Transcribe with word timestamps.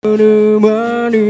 menemani 0.00 1.28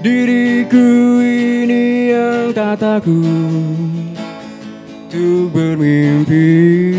diriku 0.00 1.20
ini 1.20 2.08
yang 2.08 2.56
tak 2.56 2.80
takut 2.80 4.16
untuk 5.04 5.52
bermimpi. 5.52 6.96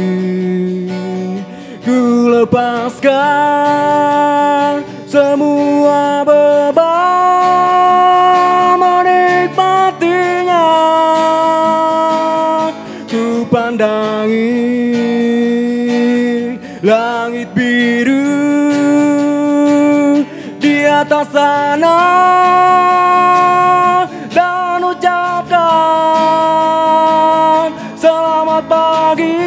Ku 1.82 2.30
lepaskan 2.30 3.10
semua 5.10 6.22
beban 6.30 6.78
menikmatinya. 8.78 10.70
Ku 13.10 13.50
pandangi 13.50 14.61
atas 21.02 21.34
sana 21.34 21.98
dan 24.30 24.86
ucapkan 24.86 25.50
selamat 27.98 28.64
pagi. 28.70 29.42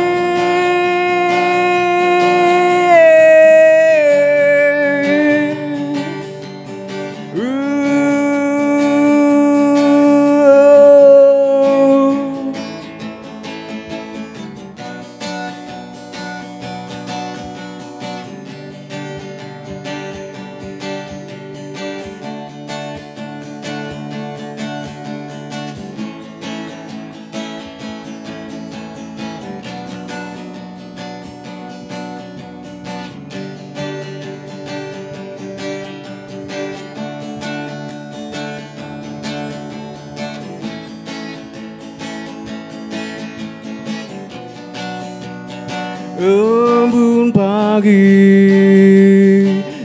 Embun 46.25 47.29
pagi 47.29 48.01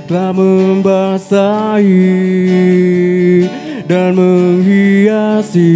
telah 0.07 0.31
membasahi 0.31 1.91
dan 3.83 4.15
menghiasi 4.15 5.75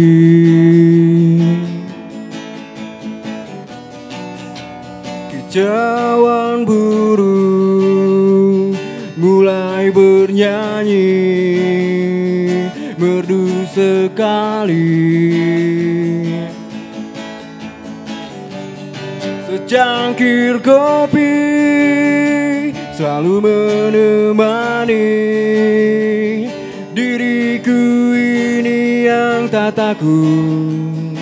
takut 29.74 31.18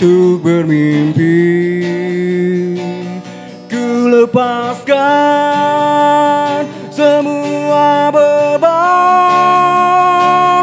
untuk 0.00 0.40
bermimpi. 0.40 1.84
Ku 3.68 4.08
lepaskan 4.08 5.04
semua 6.88 8.08
beban 8.08 8.64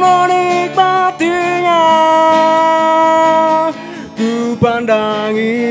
menikmatinya. 0.01 1.85
Ku 4.17 4.57
pandangi 4.57 5.69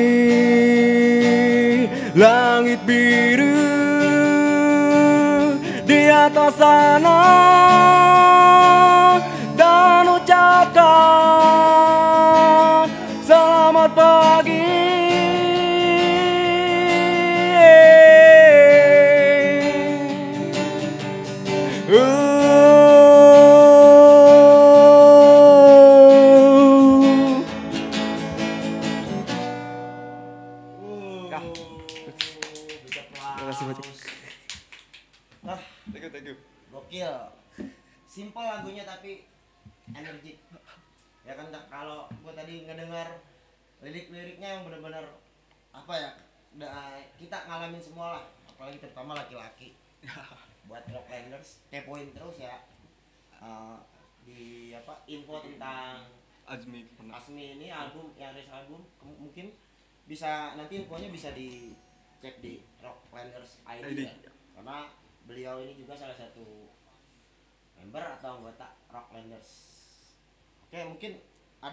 langit 2.14 2.78
biru 2.86 3.58
di 5.82 6.06
atas 6.06 6.54
sana 6.54 7.95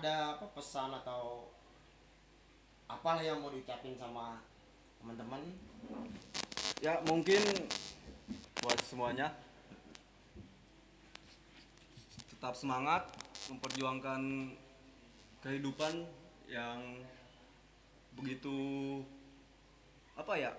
ada 0.04 0.36
apa 0.36 0.52
pesan 0.52 0.92
atau 1.00 1.48
apalah 2.92 3.24
yang 3.24 3.40
mau 3.40 3.48
diucapin 3.48 3.96
sama 3.96 4.36
teman-teman? 5.00 5.40
Ya 6.84 7.00
mungkin 7.08 7.40
buat 8.60 8.76
semuanya 8.84 9.32
tetap 12.36 12.52
semangat 12.52 13.16
memperjuangkan 13.48 14.52
kehidupan 15.40 16.04
yang 16.52 17.00
begitu 18.20 18.60
apa 20.20 20.36
ya 20.36 20.52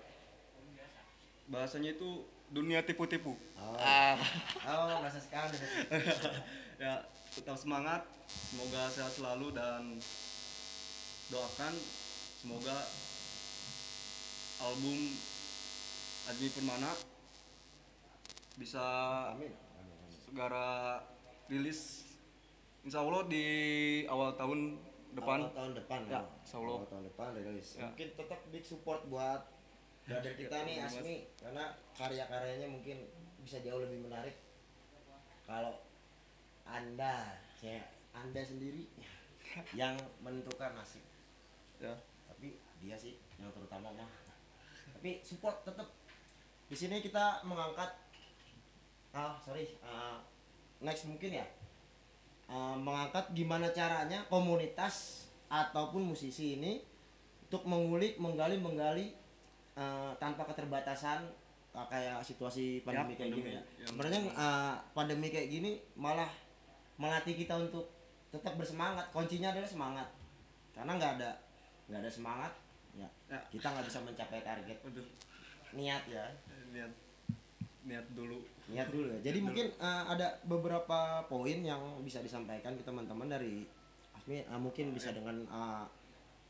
bahasanya 1.53 1.93
itu 1.93 2.25
dunia 2.49 2.81
tipu-tipu. 2.81 3.37
Oh, 3.61 3.77
ah. 3.77 4.17
Oh 4.65 5.05
bahasa 5.05 5.21
sekarang 5.21 5.53
ya 6.79 7.03
tetap 7.35 7.57
semangat. 7.59 8.01
Semoga 8.25 8.89
sehat 8.89 9.13
selalu 9.13 9.53
dan 9.53 10.01
doakan 11.29 11.73
semoga 12.41 12.77
album 14.61 14.97
Admi 16.25 16.47
Permana 16.49 16.91
bisa 18.57 18.85
amin. 19.35 19.53
segera 20.25 21.01
rilis 21.51 22.05
Insya 22.85 23.01
Allah 23.01 23.25
di 23.25 23.45
awal 24.05 24.37
tahun 24.37 24.77
depan. 25.17 25.41
Awal 25.41 25.57
tahun 25.57 25.71
depan 25.73 25.99
Ya, 26.05 26.21
insya 26.21 26.57
Allah. 26.61 26.77
Awal 26.85 26.89
tahun 26.93 27.03
depan 27.09 27.27
rilis. 27.33 27.69
Ya. 27.81 27.89
mungkin 27.89 28.09
tetap 28.13 28.39
big 28.53 28.61
support 28.61 29.01
buat 29.09 29.41
brother 30.05 30.33
kita 30.37 30.57
nih. 30.69 30.85
Asmi 30.85 31.15
karena 31.41 31.73
karya-karyanya 31.97 32.67
mungkin 32.69 33.09
bisa 33.41 33.57
jauh 33.65 33.81
lebih 33.81 34.05
menarik. 34.05 34.37
Kalau 35.49 35.81
anda 36.65 37.39
saya 37.55 37.81
anda 38.11 38.41
sendiri? 38.41 38.89
Yang 39.79 40.01
menentukan 40.19 40.75
nasib. 40.75 41.03
Ya. 41.79 41.93
Tapi 42.27 42.57
dia 42.83 42.95
sih 42.97 43.15
yang 43.39 43.51
terutama 43.55 43.91
mah. 43.95 44.09
Tapi 44.95 45.23
support 45.23 45.63
tetap 45.63 45.87
di 46.65 46.75
sini 46.75 46.99
kita 46.99 47.45
mengangkat 47.45 47.87
ah 49.15 49.39
sorry 49.39 49.75
ah, 49.85 50.19
next 50.83 51.07
mungkin 51.07 51.39
ya. 51.39 51.47
Ah, 52.51 52.75
mengangkat 52.75 53.31
gimana 53.31 53.71
caranya 53.71 54.27
komunitas 54.27 55.27
ataupun 55.47 56.03
musisi 56.03 56.59
ini 56.59 56.83
untuk 57.47 57.63
mengulik 57.69 58.19
menggali 58.19 58.57
menggali 58.59 59.07
eh, 59.77 60.11
tanpa 60.19 60.43
keterbatasan 60.49 61.23
uh, 61.75 61.87
kayak 61.91 62.23
situasi 62.23 62.81
pandemi 62.81 63.13
kayak 63.19 63.35
pandemi. 63.35 63.39
gini 63.43 63.51
ya. 63.51 63.61
Ya, 63.83 63.85
Sebenarnya 63.91 64.19
uh, 64.33 64.73
pandemi 64.95 65.27
kayak 65.29 65.47
gini 65.51 65.71
malah 65.99 66.31
melatih 66.95 67.35
kita 67.35 67.55
untuk 67.55 67.87
tetap 68.31 68.55
bersemangat. 68.55 69.07
Kuncinya 69.11 69.51
adalah 69.51 69.67
semangat. 69.67 70.07
Karena 70.75 70.91
nggak 70.99 71.11
ada 71.21 71.31
nggak 71.85 72.01
ada 72.01 72.11
semangat, 72.11 72.51
ya 72.97 73.07
Ya. 73.29 73.37
kita 73.53 73.67
nggak 73.69 73.85
bisa 73.87 73.99
mencapai 74.01 74.41
target. 74.41 74.77
Aduh, 74.83 75.05
Niat 75.75 76.03
ya, 76.07 76.25
niat 76.71 76.91
niat 77.85 78.05
dulu 78.17 78.41
niat 78.65 78.89
dulu 78.89 79.11
ya. 79.13 79.19
Jadi 79.29 79.39
mungkin 79.45 79.69
uh, 79.77 80.09
ada 80.09 80.33
beberapa 80.49 81.21
poin 81.29 81.61
yang 81.61 82.01
bisa 82.01 82.23
disampaikan 82.25 82.73
ke 82.73 82.81
teman-teman 82.81 83.29
dari 83.29 83.61
Asmi. 84.17 84.41
uh, 84.49 84.57
mungkin 84.57 84.89
bisa 84.95 85.13
dengan 85.13 85.45
uh, 85.51 85.85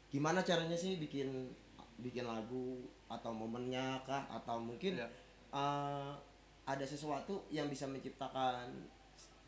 gimana 0.07 0.39
caranya 0.45 0.77
sih 0.79 0.95
bikin 0.95 1.51
bikin 1.99 2.23
lagu 2.23 2.79
atau 3.11 3.35
momennya 3.35 3.99
kah 4.07 4.23
atau 4.31 4.59
mungkin 4.63 4.95
ya 4.99 5.07
uh, 5.51 6.15
ada 6.63 6.85
sesuatu 6.87 7.43
yang 7.51 7.67
bisa 7.67 7.83
menciptakan 7.85 8.71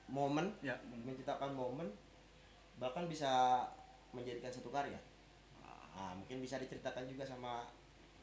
momen 0.07 0.51
ya. 0.63 0.75
menciptakan 0.87 1.53
momen 1.53 1.87
bahkan 2.77 3.09
bisa 3.09 3.63
menjadikan 4.13 4.51
satu 4.53 4.71
karya. 4.71 4.99
Ah, 5.97 6.13
mungkin 6.13 6.41
bisa 6.41 6.61
diceritakan 6.61 7.09
juga 7.09 7.25
sama 7.25 7.65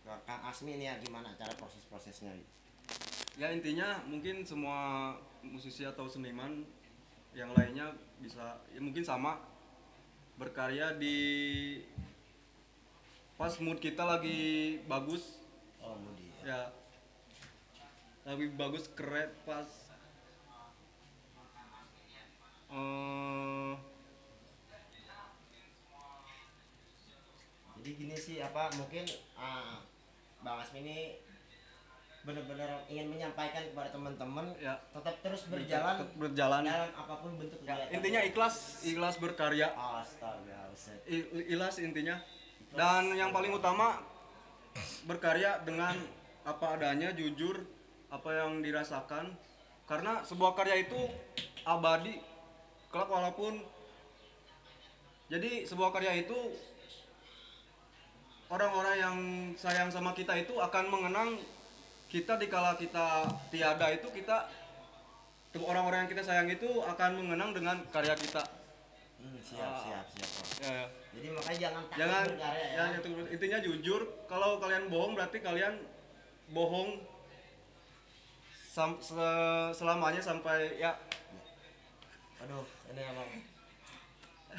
Kang 0.04 0.42
Asmi 0.46 0.76
nih 0.76 0.92
ya 0.92 0.94
gimana 1.00 1.32
cara 1.34 1.50
proses-prosesnya 1.56 2.36
gitu. 2.36 2.52
ya 3.34 3.50
intinya 3.50 3.98
mungkin 4.06 4.46
semua 4.46 5.10
musisi 5.42 5.82
atau 5.82 6.06
seniman 6.06 6.62
yang 7.34 7.50
lainnya 7.56 7.90
bisa 8.22 8.62
ya 8.70 8.78
mungkin 8.78 9.02
sama 9.02 9.42
berkarya 10.38 10.94
di 10.94 11.18
pas 13.34 13.50
mood 13.58 13.82
kita 13.82 14.06
lagi 14.06 14.78
bagus. 14.86 15.40
Oh 15.82 15.98
ya. 16.44 16.70
Lagi 18.24 18.46
bagus 18.54 18.86
keren 18.92 19.32
pas 19.42 19.66
jadi 27.84 27.90
gini 28.00 28.16
sih 28.16 28.40
apa 28.40 28.72
mungkin 28.80 29.04
ah, 29.36 29.76
Bang 30.40 30.56
Asmi 30.64 30.80
ini 30.80 31.20
benar-benar 32.24 32.88
ingin 32.88 33.12
menyampaikan 33.12 33.60
kepada 33.68 33.92
teman-teman 33.92 34.56
ya. 34.56 34.72
tetap 34.96 35.20
terus 35.20 35.44
berjalan 35.52 36.00
tetap 36.00 36.16
berjalan. 36.16 36.62
dalam 36.64 36.88
apa 36.96 37.14
pun 37.20 37.36
bentuk 37.36 37.60
ya, 37.60 37.76
intinya 37.92 38.24
ikhlas 38.24 38.80
ikhlas 38.80 39.20
berkarya. 39.20 39.68
Astaga. 39.76 40.72
I- 41.04 41.52
ikhlas 41.52 41.76
intinya. 41.84 42.16
Dan 42.72 43.12
yang 43.12 43.30
paling 43.30 43.52
utama 43.52 44.00
berkarya 45.04 45.60
dengan 45.68 45.94
apa 46.48 46.80
adanya 46.80 47.12
jujur 47.12 47.60
apa 48.08 48.30
yang 48.32 48.64
dirasakan. 48.64 49.36
Karena 49.84 50.24
sebuah 50.24 50.56
karya 50.56 50.88
itu 50.88 50.96
abadi 51.68 52.16
kelak 52.94 53.10
walaupun 53.10 53.58
jadi 55.26 55.66
sebuah 55.66 55.90
karya 55.90 56.22
itu 56.22 56.38
orang-orang 58.46 58.94
yang 58.94 59.16
sayang 59.58 59.90
sama 59.90 60.14
kita 60.14 60.38
itu 60.38 60.54
akan 60.54 60.86
mengenang 60.86 61.42
kita 62.06 62.38
dikala 62.38 62.78
kita 62.78 63.26
tiada 63.50 63.90
itu 63.90 64.06
kita 64.14 64.46
orang-orang 65.58 66.06
yang 66.06 66.10
kita 66.14 66.22
sayang 66.22 66.46
itu 66.46 66.66
akan 66.82 67.10
mengenang 67.18 67.50
dengan 67.54 67.78
karya 67.90 68.14
kita. 68.14 68.42
Hmm, 69.22 69.38
siap 69.42 69.74
siap 69.86 70.06
siap 70.10 70.30
Bang. 70.30 70.50
ya, 70.60 70.70
ya. 70.70 70.86
jadi 71.14 71.26
makanya 71.32 71.58
jangan 71.58 71.82
takut 71.86 71.98
jangan 71.98 72.24
berkarya 72.26 72.60
ya. 72.60 72.74
yang 72.74 72.90
itu- 72.98 73.30
intinya 73.32 73.58
jujur 73.62 74.00
kalau 74.26 74.50
kalian 74.60 74.84
bohong 74.92 75.12
berarti 75.16 75.38
kalian 75.40 75.74
bohong 76.52 76.90
sam- 78.68 79.00
se- 79.00 79.72
selamanya 79.72 80.20
sampai 80.20 80.76
ya. 80.76 80.92
Aduh, 82.44 82.66
ini 82.92 83.00
emang 83.00 83.30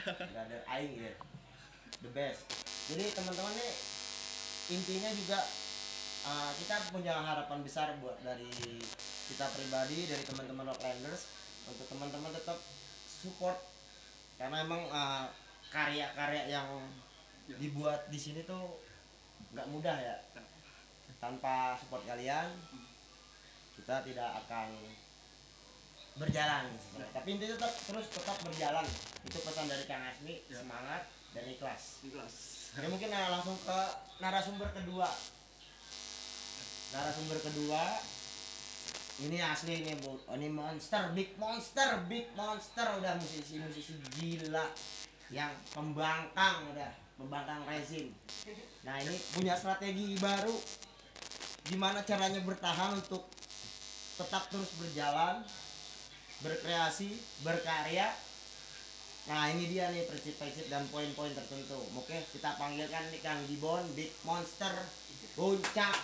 nggak 0.06 0.44
ada 0.50 0.57
aing 0.80 0.95
ya. 0.98 1.13
The 2.01 2.10
best. 2.12 2.42
Jadi 2.92 3.04
teman-teman 3.13 3.54
nih 3.57 3.74
intinya 4.75 5.10
juga 5.13 5.39
uh, 6.25 6.51
kita 6.57 6.75
punya 6.89 7.13
harapan 7.13 7.60
besar 7.62 7.94
buat 8.01 8.18
dari 8.25 8.50
kita 9.30 9.45
pribadi 9.54 10.10
dari 10.10 10.24
teman-teman 10.25 10.69
Rocklanders 10.74 11.30
untuk 11.69 11.86
teman-teman 11.89 12.33
tetap 12.33 12.57
support 13.06 13.57
karena 14.38 14.66
emang 14.66 14.86
uh, 14.89 15.30
karya-karya 15.74 16.50
yang 16.50 16.69
Ya. 17.45 17.62
dibuat 17.62 18.10
di 18.10 18.18
sini 18.18 18.42
tuh 18.42 18.81
nggak 19.54 19.69
mudah 19.69 19.94
ya. 20.01 20.18
Tanpa 21.22 21.77
support 21.77 22.01
kalian 22.10 22.50
kita 23.77 24.01
tidak 24.01 24.30
akan 24.42 24.74
berjalan. 26.16 26.72
Tapi 27.12 27.28
intinya 27.36 27.56
tetap 27.60 27.74
terus 27.76 28.08
tetap 28.12 28.38
berjalan. 28.44 28.88
Itu 29.28 29.38
pesan 29.44 29.68
dari 29.68 29.84
Kang 29.88 30.04
Asmi 30.04 30.44
Ya. 30.48 30.64
semangat 30.64 31.04
dan 31.36 31.44
ikhlas. 31.52 32.00
Ikhlas. 32.08 32.34
Ya 32.76 32.88
mungkin 32.88 33.10
uh, 33.12 33.30
langsung 33.40 33.58
ke 33.60 33.80
narasumber 34.20 34.70
kedua. 34.72 35.08
Narasumber 36.96 37.40
kedua 37.44 37.84
ini 39.16 39.40
asli 39.40 39.80
ini 39.80 39.96
bu. 40.04 40.20
Oh, 40.28 40.36
ini 40.36 40.52
monster 40.52 41.12
big 41.16 41.40
monster 41.40 42.04
big 42.12 42.28
monster. 42.36 42.84
Udah 43.00 43.16
musisi 43.16 43.60
musisi 43.64 43.96
gila 44.20 44.68
yang 45.32 45.52
pembangkang 45.72 46.68
udah 46.76 46.92
pembangkang 47.16 47.64
rezim. 47.64 48.12
Nah 48.84 49.00
ini 49.00 49.16
punya 49.32 49.56
strategi 49.56 50.20
baru. 50.20 50.56
Gimana 51.66 52.04
caranya 52.04 52.44
bertahan 52.44 53.00
untuk 53.00 53.26
tetap 54.16 54.48
terus 54.52 54.72
berjalan 54.80 55.44
berkreasi 56.42 57.16
berkarya 57.42 58.12
nah 59.26 59.50
ini 59.50 59.66
dia 59.68 59.90
nih 59.90 60.06
prinsip-prinsip 60.06 60.70
dan 60.70 60.86
poin-poin 60.90 61.34
tertentu 61.34 61.82
oke 61.96 62.18
kita 62.30 62.50
panggilkan 62.56 63.10
nih 63.10 63.22
Kang 63.24 63.42
Gibon 63.50 63.82
Big 63.96 64.14
Monster 64.22 64.74
Puncak 65.34 65.96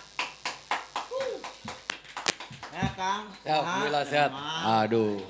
ya 2.72 2.86
Kang 2.96 3.28
Ya, 3.44 3.60
alhamdulillah 3.60 4.04
sehat. 4.08 4.30
Aduh. 4.88 5.20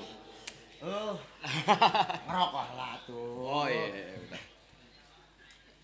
Uh, 0.79 1.11
ngerokok 2.27 2.67
lah 2.75 2.95
tuh. 3.03 3.43
Oh 3.43 3.65
iya, 3.67 3.87
iya, 3.91 4.15
udah. 4.15 4.41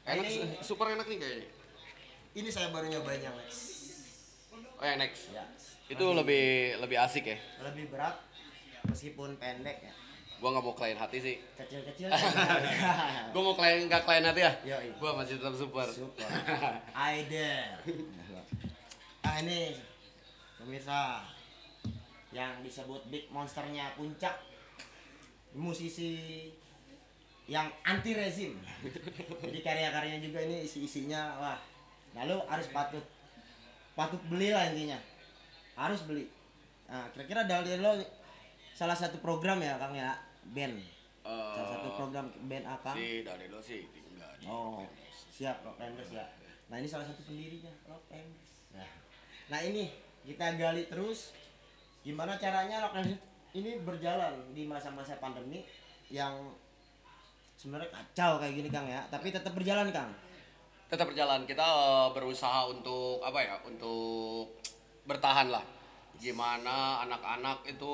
Enak, 0.08 0.24
Ini- 0.24 0.36
su- 0.60 0.76
super 0.76 0.92
enak 0.92 1.04
nih 1.08 1.18
kayaknya. 1.20 1.48
Ini 2.32 2.50
saya 2.52 2.72
baru 2.72 2.88
nyobain 2.88 3.20
yang 3.20 3.36
next. 3.36 3.60
Oh 4.80 4.86
yang 4.88 5.00
next. 5.04 5.36
Ya. 5.36 5.44
Itu 5.92 6.16
lebih 6.16 6.80
lebih 6.80 6.98
asik 7.00 7.28
ya. 7.28 7.38
lebih 7.60 7.92
berat 7.92 8.16
meskipun 8.90 9.38
pendek 9.38 9.78
ya. 9.86 9.94
Gua 10.40 10.56
nggak 10.56 10.64
mau 10.64 10.76
klien 10.76 10.96
hati 10.96 11.18
sih. 11.20 11.36
Kecil-kecil. 11.60 12.08
Gua 13.36 13.42
mau 13.44 13.56
klien 13.56 13.86
nggak 13.86 14.04
klien 14.08 14.24
hati 14.24 14.42
ya. 14.42 14.54
Gua 14.98 15.12
masih 15.20 15.36
tetap 15.38 15.56
super. 15.56 15.88
Super. 15.88 16.28
Aider. 16.96 17.76
Nah 19.20 19.36
ini 19.44 19.76
pemirsa 20.56 21.24
yang 22.32 22.64
disebut 22.64 23.10
big 23.12 23.28
monsternya 23.34 23.92
puncak 24.00 24.40
musisi 25.58 26.48
yang 27.50 27.68
anti 27.82 28.14
rezim. 28.14 28.56
Jadi 29.42 29.60
karya-karyanya 29.60 30.22
juga 30.22 30.40
ini 30.46 30.64
isi-isinya 30.64 31.36
wah. 31.42 31.60
Lalu 32.16 32.38
harus 32.48 32.68
patut 32.72 33.04
patut 33.98 34.22
beli 34.30 34.56
lah 34.56 34.72
intinya. 34.72 35.02
Harus 35.76 36.06
beli. 36.08 36.30
Nah, 36.90 37.06
kira-kira 37.14 37.46
dari 37.46 37.78
lo 37.78 37.98
salah 38.80 38.96
satu 38.96 39.20
program 39.20 39.60
ya 39.60 39.76
Kang 39.76 39.92
ya 39.92 40.16
band. 40.48 40.80
Salah 41.22 41.68
satu 41.70 41.88
Eh, 41.90 41.96
program 41.96 42.26
band 42.48 42.64
apa? 42.66 42.96
si 42.96 43.22
dari 43.22 43.46
lo 43.48 43.60
sih 43.60 43.84
tinggal 43.92 44.32
Oh, 44.42 44.88
siap 45.30 45.60
Rock 45.62 45.76
Renders 45.78 46.10
ya. 46.10 46.24
Nah 46.70 46.80
ini 46.80 46.88
salah 46.88 47.04
satu 47.04 47.20
pendirinya 47.24 47.68
Rock 47.86 48.08
Renders. 48.08 48.52
Nah, 48.72 48.88
nah 49.50 49.60
ini 49.60 49.92
kita 50.24 50.56
gali 50.56 50.88
terus 50.88 51.36
gimana 52.02 52.40
caranya 52.40 52.80
Rock 52.82 52.96
Renders 52.96 53.20
ini 53.52 53.82
berjalan 53.82 54.32
di 54.50 54.64
masa-masa 54.64 55.20
pandemi 55.20 55.68
yang 56.08 56.56
sebenarnya 57.56 57.92
kacau 57.92 58.40
kayak 58.40 58.56
gini 58.56 58.70
Kang 58.70 58.88
ya, 58.88 59.04
tapi 59.08 59.30
tetap 59.30 59.52
berjalan 59.52 59.92
Kang. 59.92 60.10
tetap 60.88 61.06
berjalan 61.06 61.46
kita 61.46 61.62
eh, 61.62 62.10
berusaha 62.12 62.66
untuk 62.66 63.22
apa 63.22 63.38
ya 63.38 63.56
untuk 63.62 64.50
bertahan 65.04 65.46
lah 65.48 65.62
gimana 66.18 67.06
anak-anak 67.06 67.62
itu 67.64 67.94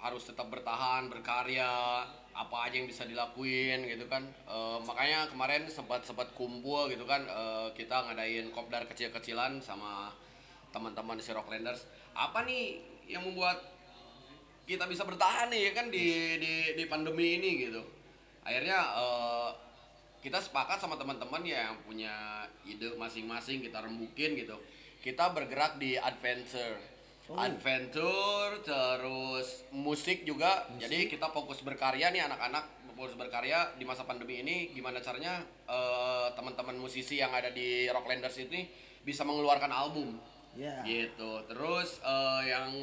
harus 0.00 0.24
tetap 0.24 0.48
bertahan 0.48 1.12
berkarya 1.12 2.02
apa 2.30 2.56
aja 2.64 2.80
yang 2.80 2.88
bisa 2.88 3.04
dilakuin 3.04 3.84
gitu 3.84 4.08
kan. 4.08 4.24
Eh, 4.48 4.78
makanya 4.88 5.28
kemarin 5.28 5.68
sempat 5.68 6.02
sempat 6.08 6.32
kumpul 6.32 6.88
gitu 6.88 7.04
kan. 7.04 7.20
Eh, 7.28 7.68
kita 7.76 8.08
ngadain 8.08 8.48
kopdar 8.50 8.88
kecil-kecilan 8.88 9.60
sama 9.60 10.08
teman-teman 10.72 11.20
si 11.20 11.36
Rocklanders. 11.36 11.84
Apa 12.16 12.48
nih 12.48 12.80
yang 13.10 13.26
membuat 13.26 13.60
kita 14.64 14.86
bisa 14.86 15.02
bertahan 15.02 15.50
nih 15.50 15.68
ya 15.68 15.72
kan 15.74 15.86
di 15.92 16.38
di 16.40 16.54
di 16.78 16.84
pandemi 16.88 17.36
ini 17.36 17.68
gitu? 17.68 17.82
Akhirnya 18.40 18.78
eh, 18.96 19.50
kita 20.24 20.40
sepakat 20.40 20.80
sama 20.80 20.96
teman-teman 20.96 21.44
ya 21.44 21.72
yang 21.72 21.76
punya 21.84 22.44
ide 22.64 22.96
masing-masing 22.96 23.60
kita 23.60 23.84
rembukin 23.84 24.36
gitu. 24.36 24.56
Kita 25.00 25.32
bergerak 25.32 25.76
di 25.76 25.96
adventure. 25.96 26.99
Oh. 27.30 27.38
Adventure 27.38 28.58
terus 28.66 29.62
musik 29.70 30.26
juga. 30.26 30.66
Jadi 30.82 31.06
kita 31.06 31.30
fokus 31.30 31.62
berkarya 31.62 32.10
nih 32.10 32.26
anak-anak 32.26 32.82
fokus 32.90 33.14
berkarya 33.14 33.70
di 33.78 33.86
masa 33.86 34.02
pandemi 34.02 34.42
ini 34.42 34.74
gimana 34.74 34.98
caranya 34.98 35.38
eh, 35.70 36.28
teman-teman 36.34 36.74
musisi 36.74 37.22
yang 37.22 37.30
ada 37.30 37.54
di 37.54 37.86
Rocklanders 37.86 38.34
ini 38.42 38.66
bisa 39.06 39.22
mengeluarkan 39.22 39.70
album. 39.70 40.18
Ya. 40.58 40.82
Gitu. 40.82 41.46
Terus 41.46 42.02
eh, 42.02 42.42
yang 42.50 42.74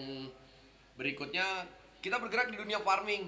berikutnya 0.96 1.68
kita 2.00 2.16
bergerak 2.16 2.48
di 2.48 2.56
dunia 2.56 2.80
farming. 2.80 3.28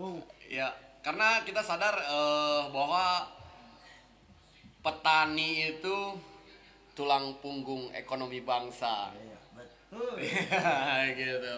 Wow. 0.00 0.24
Ya, 0.48 0.72
karena 1.04 1.44
kita 1.44 1.60
sadar 1.60 1.92
eh, 1.92 2.62
bahwa 2.72 3.28
petani 4.80 5.76
itu 5.76 6.16
tulang 6.96 7.36
punggung 7.44 7.92
ekonomi 7.92 8.40
bangsa. 8.40 9.12
Betul. 9.12 9.27
gitu. 11.20 11.54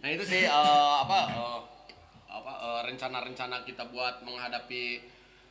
Nah 0.00 0.08
itu 0.08 0.24
sih 0.24 0.44
eh, 0.44 0.94
apa 1.00 1.18
eh, 1.32 1.60
apa 2.28 2.52
eh, 2.60 2.80
rencana-rencana 2.92 3.64
kita 3.64 3.88
buat 3.88 4.24
menghadapi 4.24 5.00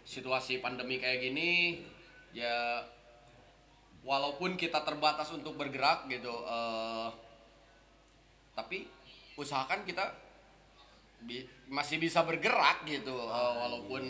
situasi 0.06 0.62
pandemi 0.62 0.98
kayak 0.98 1.22
gini 1.22 1.82
ya 2.34 2.82
walaupun 4.06 4.56
kita 4.56 4.82
terbatas 4.82 5.30
untuk 5.34 5.58
bergerak 5.58 6.10
gitu 6.10 6.34
eh, 6.46 7.10
tapi 8.58 8.90
usahakan 9.38 9.86
kita 9.86 10.12
bi- 11.24 11.48
masih 11.70 12.02
bisa 12.02 12.26
bergerak 12.26 12.86
gitu 12.86 13.14
eh, 13.16 13.54
walaupun 13.58 14.04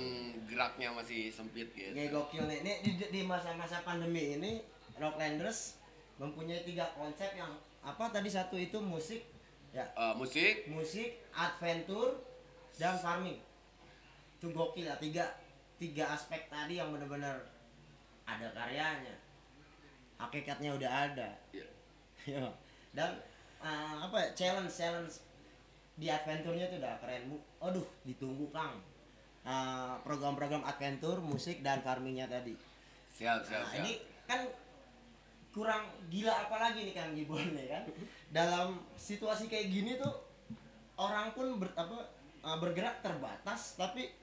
geraknya 0.50 0.90
masih 0.92 1.30
sempit 1.30 1.70
gitu. 1.78 1.94
Gokil 2.10 2.44
nih. 2.50 2.58
Ini 2.66 2.74
di 3.14 3.22
masa-masa 3.24 3.86
pandemi 3.86 4.40
ini 4.40 4.60
Rocklanders 4.98 5.78
mempunyai 6.20 6.66
tiga 6.66 6.90
konsep 6.98 7.32
yang 7.38 7.54
apa 7.82 8.04
tadi 8.10 8.28
satu 8.28 8.56
itu? 8.56 8.78
Musik. 8.80 9.22
Ya. 9.70 9.86
Eh, 9.94 10.14
musik. 10.18 10.68
Musik 10.68 11.22
adventure 11.32 12.18
dan 12.76 12.98
farming. 12.98 13.40
Itu 14.40 14.50
gokil 14.50 14.88
ya 14.88 14.96
tiga 14.98 15.26
tiga 15.76 16.12
aspek 16.12 16.48
tadi 16.48 16.80
yang 16.80 16.92
benar-benar 16.92 17.40
ada 18.24 18.48
karyanya. 18.52 19.16
Hakikatnya 20.18 20.76
udah 20.76 20.92
ada. 21.12 21.30
Ya. 22.28 22.44
dan 22.92 23.16
eh, 23.64 23.96
apa 23.96 24.14
ya, 24.20 24.30
challenge 24.36 24.70
challenge 24.70 25.24
di 25.96 26.12
adventure-nya 26.12 26.68
tuh 26.68 26.78
udah 26.78 27.00
keren 27.00 27.32
bu. 27.32 27.40
Aduh 27.64 27.88
ditunggu 28.04 28.52
kang. 28.52 28.76
Eh, 29.42 29.94
program-program 30.04 30.62
adventure 30.68 31.18
musik 31.24 31.64
dan 31.64 31.80
farmingnya 31.80 32.28
tadi. 32.28 32.54
Siap 33.16 33.40
siap 33.42 33.64
Nah, 33.64 33.72
siap. 33.72 33.80
ini 33.82 33.92
kan 34.28 34.46
kurang 35.50 35.90
gila 36.14 36.46
apa 36.46 36.56
lagi 36.62 36.86
nih 36.86 36.94
Kang 36.94 37.14
Gibon 37.18 37.42
ya 37.58 37.80
kan. 37.80 37.84
Dalam 38.30 38.68
situasi 38.94 39.50
kayak 39.50 39.74
gini 39.74 39.98
tuh 39.98 40.14
orang 41.00 41.34
pun 41.34 41.58
ber, 41.58 41.74
apa, 41.74 42.06
uh, 42.46 42.58
bergerak 42.62 43.02
terbatas 43.02 43.80
tapi 43.80 44.14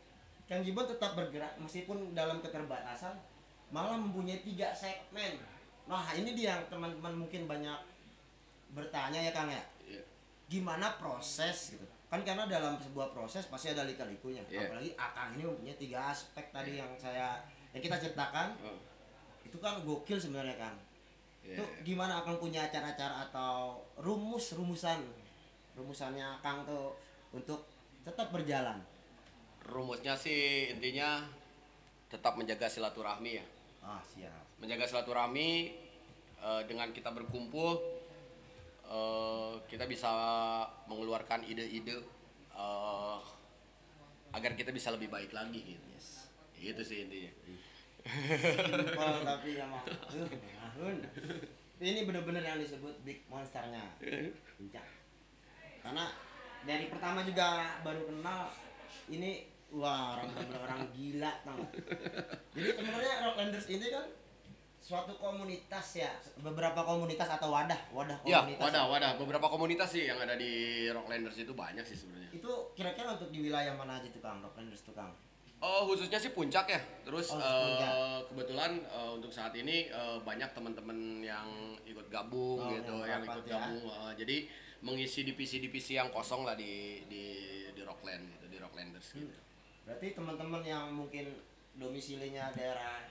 Kang 0.47 0.63
Gibon 0.63 0.87
tetap 0.87 1.19
bergerak 1.19 1.59
meskipun 1.59 2.15
dalam 2.15 2.39
keterbatasan 2.39 3.19
malah 3.75 3.99
mempunyai 3.99 4.47
tiga 4.47 4.71
segmen. 4.71 5.43
Nah, 5.91 6.07
ini 6.15 6.35
dia 6.35 6.59
yang 6.59 6.63
teman-teman 6.71 7.27
mungkin 7.27 7.51
banyak 7.51 7.79
bertanya 8.75 9.19
ya 9.19 9.33
Kang 9.35 9.51
ya. 9.51 9.63
Iya. 9.83 10.03
Gimana 10.47 10.95
proses 10.99 11.75
gitu. 11.75 11.87
Kan 12.07 12.23
karena 12.23 12.47
dalam 12.47 12.79
sebuah 12.79 13.11
proses 13.11 13.51
pasti 13.51 13.75
ada 13.75 13.83
lika-likunya. 13.83 14.47
Iya. 14.47 14.71
Apalagi 14.71 14.91
Akang 14.95 15.35
ini 15.35 15.43
mempunyai 15.43 15.75
tiga 15.75 16.15
aspek 16.15 16.55
tadi 16.55 16.79
yang 16.79 16.95
saya 16.95 17.43
yang 17.75 17.83
kita 17.83 17.99
ceritakan 17.99 18.57
Oh, 18.63 18.79
itu 19.45 19.59
kan 19.61 19.85
gokil 19.85 20.17
sebenarnya 20.17 20.57
kan 20.57 20.75
iya, 21.47 21.55
itu 21.55 21.65
iya. 21.65 21.83
gimana 21.87 22.21
akan 22.21 22.37
punya 22.43 22.67
cara-cara 22.69 23.31
atau 23.31 23.79
rumus 24.03 24.59
rumusan 24.59 24.99
rumusannya 25.79 26.43
Kang 26.43 26.67
tuh 26.67 26.97
untuk 27.31 27.69
tetap 28.03 28.33
berjalan? 28.35 28.81
Rumusnya 29.67 30.19
sih 30.19 30.73
intinya 30.75 31.23
tetap 32.11 32.35
menjaga 32.39 32.67
silaturahmi 32.67 33.33
ya. 33.39 33.45
Ah 33.83 34.03
siap. 34.03 34.43
Menjaga 34.59 34.87
silaturahmi 34.87 35.75
eh, 36.43 36.63
dengan 36.67 36.91
kita 36.91 37.11
berkumpul 37.13 37.79
eh, 38.87 39.55
kita 39.71 39.85
bisa 39.87 40.13
mengeluarkan 40.91 41.45
ide-ide 41.45 41.99
eh, 42.55 43.19
agar 44.35 44.53
kita 44.59 44.75
bisa 44.75 44.91
lebih 44.95 45.13
baik 45.13 45.31
lagi 45.35 45.63
gitu. 45.77 45.87
Yes. 45.95 46.31
Itu 46.57 46.83
sih 46.83 47.05
intinya 47.07 47.33
simpel 48.07 49.15
tapi 49.27 49.51
uh, 49.59 49.67
ngahun. 49.67 50.97
ini 51.83 52.01
bener-bener 52.09 52.43
yang 52.43 52.59
disebut 52.63 52.95
big 53.03 53.27
monsternya. 53.27 53.83
Puncak. 54.57 54.87
karena 55.85 56.11
dari 56.67 56.91
pertama 56.91 57.23
juga 57.23 57.79
baru 57.87 58.11
kenal 58.11 58.51
ini 59.07 59.47
wah 59.71 60.19
orang 60.19 60.35
bener 60.35 60.59
orang 60.59 60.81
gila 60.91 61.33
tau 61.47 61.63
jadi 62.59 62.69
sebenarnya 62.75 63.15
Rocklanders 63.23 63.67
ini 63.71 63.87
kan 63.95 64.07
suatu 64.83 65.15
komunitas 65.19 65.87
ya 65.99 66.11
beberapa 66.43 66.83
komunitas 66.83 67.27
atau 67.27 67.55
wadah 67.55 67.79
wadah 67.91 68.19
ya 68.23 68.47
komunitas. 68.47 68.63
wadah 68.71 68.83
wadah. 68.87 69.11
Beberapa 69.19 69.47
komunitas 69.51 69.91
sih 69.91 70.07
yang 70.07 70.23
ada 70.23 70.39
di 70.39 70.87
Rocklanders 70.95 71.43
itu 71.43 71.51
banyak 71.59 71.83
sih 71.83 71.99
sebenarnya. 71.99 72.31
Itu 72.31 72.71
kira-kira 72.79 73.19
untuk 73.19 73.35
di 73.35 73.43
wilayah 73.43 73.75
mana 73.75 73.99
aja 73.99 74.07
tuh 74.15 74.23
kang? 74.23 74.39
Rocklanders 74.39 74.87
tuh 74.87 74.95
kang 74.95 75.11
Oh 75.59 75.89
khususnya 75.89 76.17
sih 76.17 76.31
puncak 76.31 76.69
ya. 76.69 76.81
Terus 77.03 77.33
Oh, 77.33 77.41
puncak. 77.41 77.91
kebetulan 78.29 78.73
eh, 78.83 79.11
untuk 79.11 79.31
saat 79.31 79.53
ini 79.53 79.89
eh, 79.89 80.19
banyak 80.21 80.53
teman-teman 80.53 80.99
yang 81.21 81.49
ikut 81.83 82.07
gabung 82.07 82.61
Oh, 82.61 82.69
gitu, 82.71 82.93
yang 83.03 83.21
yang, 83.21 83.23
ikut 83.25 83.45
ya. 83.45 83.53
gabung. 83.57 83.85
eh, 83.89 84.13
jadi 84.15 84.37
mengisi 84.85 85.25
divisi-divisi 85.25 85.97
yang 85.97 86.13
kosong 86.13 86.45
lah 86.45 86.53
di 86.53 87.01
di 87.07 87.25
di 87.73 87.81
Rockland 87.83 88.29
gitu, 88.29 88.47
di 88.47 88.59
Rocklanders 88.59 89.09
gitu. 89.11 89.33
berarti 89.83 90.13
teman-teman 90.13 90.61
yang 90.61 90.93
mungkin 90.93 91.33
domisilinya 91.75 92.53
daerah 92.53 93.09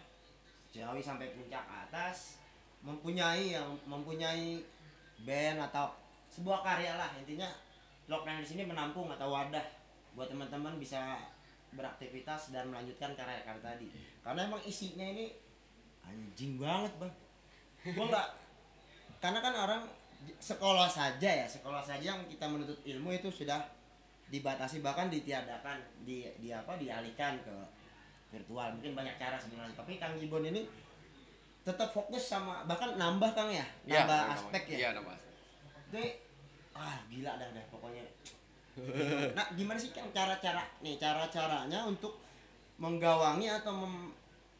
Ciawi 0.69 1.01
sampai 1.01 1.33
puncak 1.33 1.65
atas 1.65 2.37
mempunyai 2.81 3.55
yang 3.55 3.73
mempunyai 3.85 4.61
band 5.21 5.57
atau 5.63 5.89
sebuah 6.29 6.61
karya 6.61 6.93
lah 6.95 7.09
intinya 7.17 7.49
Rocklanders 8.05 8.53
ini 8.53 8.67
menampung 8.67 9.09
atau 9.09 9.33
wadah 9.33 9.65
buat 10.13 10.29
teman-teman 10.29 10.77
bisa 10.77 11.17
beraktivitas 11.75 12.55
dan 12.55 12.71
melanjutkan 12.71 13.13
karya-karya 13.13 13.61
tadi. 13.61 13.87
Karena 14.23 14.47
emang 14.47 14.61
isinya 14.63 15.05
ini 15.05 15.35
anjing 16.01 16.57
banget 16.57 16.91
bang. 16.97 17.13
Gua 17.93 18.05
nggak 18.09 18.27
karena 19.21 19.39
kan 19.41 19.53
orang 19.53 19.81
sekolah 20.41 20.89
saja 20.89 21.29
ya 21.29 21.45
sekolah 21.45 21.85
saja 21.85 22.17
yang 22.17 22.25
kita 22.25 22.49
menuntut 22.49 22.81
ilmu 22.81 23.13
itu 23.13 23.29
sudah 23.29 23.61
dibatasi 24.25 24.81
bahkan 24.81 25.05
ditiadakan 25.13 25.77
di, 26.01 26.25
di 26.41 26.49
apa 26.49 26.79
dialihkan 26.81 27.37
ke 27.45 27.55
virtual. 28.33 28.73
Mungkin 28.73 28.97
banyak 28.97 29.15
cara 29.21 29.37
sebenarnya. 29.37 29.77
Tapi 29.77 30.01
Kang 30.01 30.17
Gibon 30.17 30.41
ini 30.43 30.65
tetap 31.61 31.93
fokus 31.93 32.25
sama 32.25 32.65
bahkan 32.65 32.97
nambah 32.97 33.31
Kang 33.37 33.49
ya? 33.53 33.65
Iya, 33.85 34.05
nambah 34.05 34.19
nama- 34.21 34.33
aspek 34.33 34.63
ya? 34.73 34.77
Iya, 34.77 34.89
nambah. 34.97 35.17
Itu 35.93 36.01
ah 36.73 36.97
gila 37.09 37.31
dah 37.37 37.49
dah. 37.53 37.65
Pokoknya 37.69 38.03
nah 39.31 39.47
gimana 39.55 39.79
sih 39.79 39.95
kan 39.95 40.03
cara-cara 40.11 40.63
nih 40.83 40.99
cara-caranya 40.99 41.87
untuk 41.87 42.19
menggawangi 42.75 43.47
atau 43.47 43.71
mem- 43.71 44.11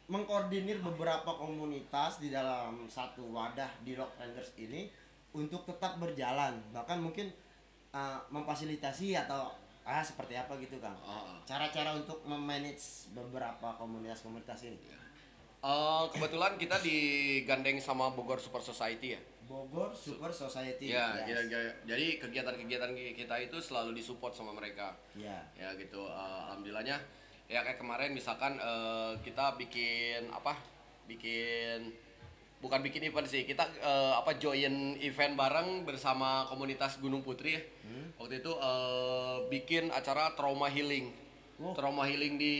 mengkoordinir 0.08 0.80
beberapa 0.80 1.28
komunitas 1.36 2.16
di 2.16 2.32
dalam 2.32 2.88
satu 2.88 3.28
wadah 3.28 3.68
di 3.84 3.92
Rocklanders 3.92 4.56
ini 4.56 4.88
untuk 5.36 5.68
tetap 5.68 6.00
berjalan 6.00 6.56
bahkan 6.72 6.96
mungkin 6.96 7.28
uh, 7.92 8.16
memfasilitasi 8.32 9.12
atau 9.18 9.52
ah 9.84 10.00
seperti 10.00 10.34
apa 10.34 10.56
gitu 10.58 10.80
kang 10.80 10.96
Oh, 11.04 11.36
oh. 11.36 11.38
cara-cara 11.44 11.92
untuk 11.94 12.24
memanage 12.24 13.12
beberapa 13.12 13.76
komunitas-komunitas 13.76 14.64
ini 14.66 14.78
Eh, 15.66 16.04
kebetulan 16.14 16.54
kita 16.54 16.78
digandeng 16.78 17.82
sama 17.82 18.12
Bogor 18.14 18.38
Super 18.38 18.62
Society 18.62 19.18
ya. 19.18 19.20
Bogor 19.46 19.94
Super 19.94 20.34
Society. 20.34 20.90
Ya, 20.90 21.22
Yes. 21.22 21.46
ya, 21.46 21.58
ya. 21.62 21.72
jadi 21.86 22.18
kegiatan-kegiatan 22.18 22.90
kita 23.14 23.36
itu 23.40 23.56
selalu 23.62 23.94
disupport 23.96 24.34
sama 24.34 24.50
mereka. 24.50 24.98
ya. 25.14 25.38
Ya 25.54 25.70
gitu. 25.78 26.02
Eh, 26.06 26.38
alhamdulillahnya 26.50 26.98
ya 27.46 27.62
kayak 27.62 27.78
kemarin 27.78 28.10
misalkan 28.10 28.58
eh, 28.58 29.12
kita 29.22 29.54
bikin 29.54 30.26
apa? 30.34 30.58
Bikin 31.06 31.94
bukan 32.58 32.82
bikin 32.82 33.06
event 33.06 33.30
sih. 33.30 33.46
Kita 33.46 33.62
eh, 33.78 34.12
apa 34.18 34.34
join 34.36 34.98
event 34.98 35.38
bareng 35.38 35.86
bersama 35.86 36.42
komunitas 36.50 36.98
Gunung 36.98 37.22
Putri. 37.22 37.54
Ya 37.54 37.62
waktu 38.18 38.42
itu 38.42 38.50
eh, 38.50 39.36
bikin 39.46 39.94
acara 39.94 40.34
trauma 40.34 40.66
healing. 40.66 41.14
Oh. 41.56 41.72
trauma 41.72 42.04
healing 42.04 42.36
di 42.36 42.54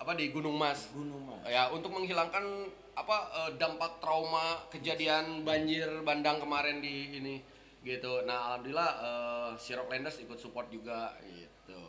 apa 0.00 0.16
di 0.16 0.32
Gunung 0.32 0.56
Mas. 0.56 0.88
Gunung 0.94 1.28
Mas. 1.28 1.44
Ya 1.44 1.68
untuk 1.68 1.92
menghilangkan 1.92 2.70
apa 2.94 3.16
eh, 3.44 3.50
dampak 3.58 3.98
trauma 3.98 4.62
kejadian 4.70 5.42
banjir 5.42 5.86
bandang 6.06 6.38
kemarin 6.38 6.78
di 6.78 7.18
ini 7.18 7.36
gitu. 7.84 8.24
Nah 8.24 8.54
alhamdulillah 8.54 8.90
eh, 9.02 9.50
si 9.58 9.74
Rocklanders 9.74 10.22
ikut 10.22 10.38
support 10.38 10.70
juga 10.70 11.14
gitu. 11.26 11.82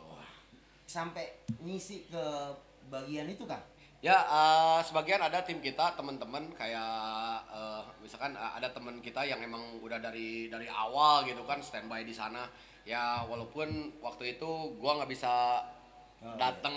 Sampai 0.86 1.42
ngisi 1.62 2.06
ke 2.06 2.24
bagian 2.86 3.26
itu 3.26 3.42
kan 3.46 3.58
Ya, 4.04 4.22
eh, 4.22 4.80
sebagian 4.84 5.24
ada 5.24 5.40
tim 5.40 5.58
kita, 5.58 5.96
teman-teman 5.96 6.52
kayak 6.52 7.42
eh, 7.48 7.82
misalkan 8.04 8.36
eh, 8.36 8.52
ada 8.60 8.68
teman 8.70 9.00
kita 9.00 9.24
yang 9.24 9.40
emang 9.40 9.80
udah 9.80 9.96
dari 9.96 10.52
dari 10.52 10.68
awal 10.68 11.24
gitu 11.24 11.42
kan 11.48 11.64
standby 11.64 12.04
di 12.04 12.12
sana. 12.12 12.44
Ya, 12.86 13.24
walaupun 13.26 13.98
waktu 14.04 14.38
itu 14.38 14.78
gua 14.78 15.00
nggak 15.00 15.10
bisa 15.10 15.64
datang 16.36 16.74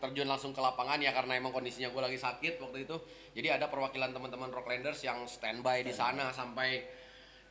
terjun 0.00 0.26
langsung 0.26 0.50
ke 0.50 0.58
lapangan 0.58 0.98
ya 0.98 1.14
karena 1.14 1.38
emang 1.38 1.54
kondisinya 1.54 1.92
gua 1.92 2.08
lagi 2.10 2.18
sakit 2.18 2.58
waktu 2.58 2.88
itu. 2.88 2.96
Jadi 3.36 3.48
ada 3.52 3.70
perwakilan 3.70 4.10
teman-teman 4.10 4.50
Rocklanders 4.50 5.04
yang 5.04 5.22
standby 5.24 5.86
di 5.86 5.94
sana 5.94 6.32
sampai 6.34 6.82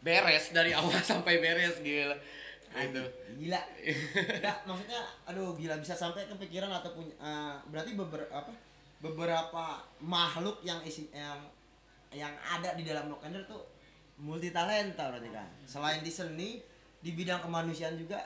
beres 0.04 0.52
dari 0.52 0.76
awal 0.78 0.98
sampai 1.00 1.40
beres 1.40 1.80
gila. 1.80 2.18
Gitu. 2.68 3.04
Gila. 3.40 3.62
Enggak, 4.38 4.58
maksudnya 4.68 5.02
aduh 5.24 5.56
gila 5.56 5.80
bisa 5.80 5.96
sampai 5.96 6.28
kepikiran 6.28 6.68
atau 6.68 6.92
punya 6.92 7.16
eh, 7.16 7.56
berarti 7.72 7.96
beberapa 7.96 8.34
apa 8.34 8.52
beberapa 9.00 9.66
makhluk 10.04 10.60
yang 10.66 10.82
isi 10.84 11.08
yang 11.14 11.38
yang 12.12 12.34
ada 12.44 12.76
di 12.76 12.84
dalam 12.84 13.08
Nokender 13.08 13.46
tuh 13.48 13.62
multi 14.20 14.50
talenta 14.52 15.14
berarti 15.14 15.30
kan. 15.32 15.48
Selain 15.64 16.02
di 16.02 16.10
seni, 16.12 16.60
di 17.00 17.14
bidang 17.14 17.40
kemanusiaan 17.40 17.96
juga 17.96 18.20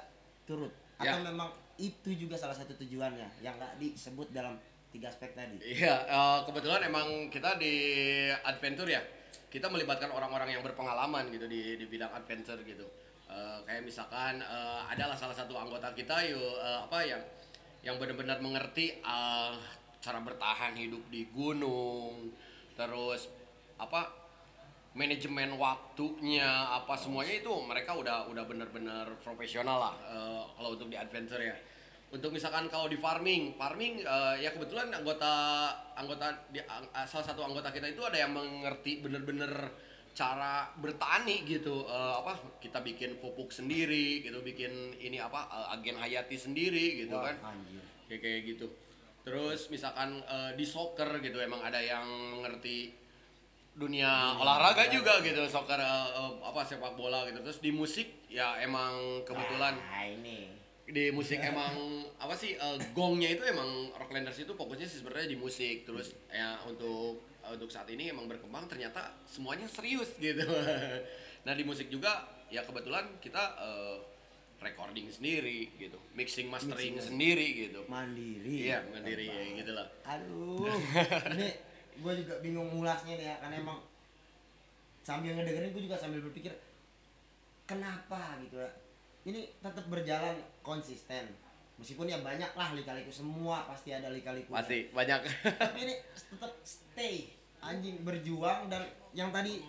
turut. 0.47 0.71
Atau 0.97 1.21
Ya. 1.21 1.27
memang 1.27 1.49
itu 1.81 2.13
juga 2.13 2.37
salah 2.37 2.53
satu 2.53 2.77
tujuannya 2.77 3.41
yang 3.41 3.57
nggak 3.57 3.81
disebut 3.81 4.29
dalam 4.29 4.61
tiga 4.93 5.09
aspek 5.09 5.33
tadi. 5.33 5.57
Iya, 5.57 6.05
eh, 6.05 6.39
kebetulan 6.45 6.85
emang 6.85 7.33
kita 7.33 7.57
di 7.57 7.73
adventure 8.29 8.85
ya, 8.85 9.01
kita 9.49 9.65
melibatkan 9.71 10.13
orang-orang 10.13 10.53
yang 10.53 10.61
berpengalaman 10.61 11.33
gitu 11.33 11.49
di 11.49 11.81
di 11.81 11.85
bidang 11.89 12.13
adventure 12.13 12.61
gitu. 12.61 12.85
Eh, 13.31 13.57
kayak 13.65 13.81
misalkan 13.81 14.43
eh, 14.43 14.81
adalah 14.85 15.17
salah 15.17 15.33
satu 15.33 15.57
anggota 15.57 15.89
kita 15.97 16.21
yuk 16.29 16.61
eh, 16.61 16.79
apa 16.85 16.99
yang 17.01 17.21
yang 17.81 17.95
benar-benar 17.97 18.37
mengerti 18.43 19.01
eh, 19.01 19.53
cara 20.01 20.19
bertahan 20.21 20.77
hidup 20.77 21.01
di 21.09 21.25
gunung, 21.33 22.29
terus 22.77 23.31
apa 23.81 24.20
manajemen 24.91 25.55
waktunya 25.55 26.43
apa 26.67 26.99
semuanya 26.99 27.39
itu 27.39 27.51
mereka 27.63 27.95
udah 27.95 28.27
udah 28.27 28.43
benar-benar 28.43 29.07
profesional 29.23 29.79
lah 29.79 29.95
eh, 30.03 30.41
kalau 30.57 30.75
untuk 30.75 30.91
di 30.91 30.97
adventure 30.99 31.39
ya. 31.39 31.55
Untuk 32.11 32.35
misalkan 32.35 32.67
kalau 32.67 32.91
di 32.91 32.99
farming 32.99 33.55
farming 33.55 34.03
eh, 34.03 34.35
ya 34.43 34.51
kebetulan 34.51 34.91
anggota 34.91 35.31
anggota 35.95 36.43
di, 36.51 36.59
eh, 36.59 37.05
salah 37.07 37.23
satu 37.23 37.39
anggota 37.47 37.71
kita 37.71 37.87
itu 37.87 38.03
ada 38.03 38.19
yang 38.19 38.35
mengerti 38.35 38.99
bener-bener 38.99 39.71
cara 40.11 40.67
bertani 40.75 41.47
gitu 41.47 41.87
Eh, 41.87 42.13
apa 42.19 42.35
kita 42.59 42.83
bikin 42.83 43.15
pupuk 43.23 43.47
sendiri 43.47 44.27
gitu 44.27 44.43
bikin 44.43 44.91
ini 44.99 45.23
apa 45.23 45.47
eh, 45.47 45.73
agen 45.79 45.95
hayati 46.03 46.35
sendiri 46.35 47.07
gitu 47.07 47.15
Wah, 47.15 47.31
kan. 47.31 47.55
anjir. 47.55 47.79
kayak 48.11 48.19
kayak 48.19 48.41
gitu. 48.43 48.67
Terus 49.23 49.71
misalkan 49.71 50.19
eh, 50.19 50.51
di 50.59 50.67
soccer 50.67 51.23
gitu 51.23 51.39
emang 51.39 51.63
ada 51.63 51.79
yang 51.79 52.03
mengerti 52.35 52.91
dunia 53.73 54.35
olahraga 54.35 54.87
juga 54.87 55.19
gitu 55.19 55.39
soccer 55.47 55.79
eh, 55.79 56.07
apa 56.39 56.61
sepak 56.61 56.93
bola 56.93 57.23
gitu. 57.25 57.39
Terus 57.41 57.59
di 57.59 57.71
musik 57.71 58.27
ya 58.27 58.59
emang 58.59 58.93
kebetulan 59.23 59.75
Nah, 59.75 60.05
ini. 60.05 60.51
di 60.83 61.07
musik 61.09 61.39
emang 61.39 61.71
apa 62.17 62.35
sih 62.35 62.53
eh, 62.53 62.77
gongnya 62.91 63.31
itu 63.31 63.43
emang 63.43 63.67
Rocklanders 63.93 64.37
itu 64.37 64.51
fokusnya 64.51 64.85
sih 64.85 64.99
sebenarnya 64.99 65.31
di 65.31 65.37
musik. 65.37 65.83
Terus 65.83 66.11
ya 66.27 66.59
untuk 66.63 67.23
untuk 67.41 67.67
saat 67.67 67.87
ini 67.87 68.07
emang 68.07 68.27
berkembang 68.27 68.67
ternyata 68.67 69.15
semuanya 69.25 69.65
serius 69.65 70.13
gitu. 70.17 70.43
Nah 71.41 71.57
di 71.57 71.65
musik 71.65 71.89
juga 71.89 72.21
ya 72.47 72.61
kebetulan 72.61 73.17
kita 73.17 73.41
eh, 73.57 73.97
recording 74.59 75.09
sendiri 75.09 75.73
gitu. 75.73 75.97
Mixing 76.13 76.45
mastering 76.45 76.93
Mixing. 76.93 77.07
sendiri 77.07 77.47
gitu. 77.65 77.81
Mandiri. 77.87 78.67
iya 78.67 78.83
mandiri 78.85 79.25
ya 79.25 79.43
gitu 79.57 79.71
lah. 79.73 79.87
Aduh, 80.05 80.69
ini 81.33 81.49
gue 82.01 82.13
juga 82.25 82.33
bingung 82.41 82.67
mulasnya 82.73 83.15
nih 83.15 83.27
ya, 83.31 83.35
karena 83.39 83.61
emang 83.61 83.79
sambil 85.05 85.37
ngedengerin 85.37 85.71
gue 85.71 85.83
juga 85.85 85.97
sambil 85.97 86.19
berpikir 86.25 86.51
kenapa 87.69 88.41
gitu 88.41 88.57
ya. 88.59 88.71
Ini 89.21 89.53
tetap 89.61 89.85
berjalan 89.85 90.33
konsisten. 90.65 91.29
Meskipun 91.77 92.09
ya 92.09 92.21
banyak 92.21 92.53
lah 92.53 92.73
lika-liku 92.77 93.09
semua 93.09 93.65
pasti 93.65 93.89
ada 93.89 94.13
lika-liku. 94.13 94.53
masih 94.53 94.93
banyak 94.93 95.17
Tapi 95.45 95.79
ini 95.81 95.95
tetap 96.13 96.53
stay 96.61 97.33
anjing 97.61 98.01
berjuang 98.05 98.69
dan 98.69 98.85
yang 99.13 99.33
tadi 99.33 99.61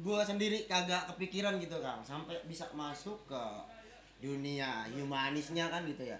gue 0.00 0.20
sendiri 0.24 0.64
kagak 0.64 1.08
kepikiran 1.12 1.60
gitu 1.60 1.76
kan 1.84 2.00
sampai 2.00 2.40
bisa 2.48 2.68
masuk 2.72 3.20
ke 3.28 3.42
dunia 4.20 4.88
humanisnya 4.96 5.68
kan 5.68 5.84
gitu 5.84 6.08
ya 6.08 6.16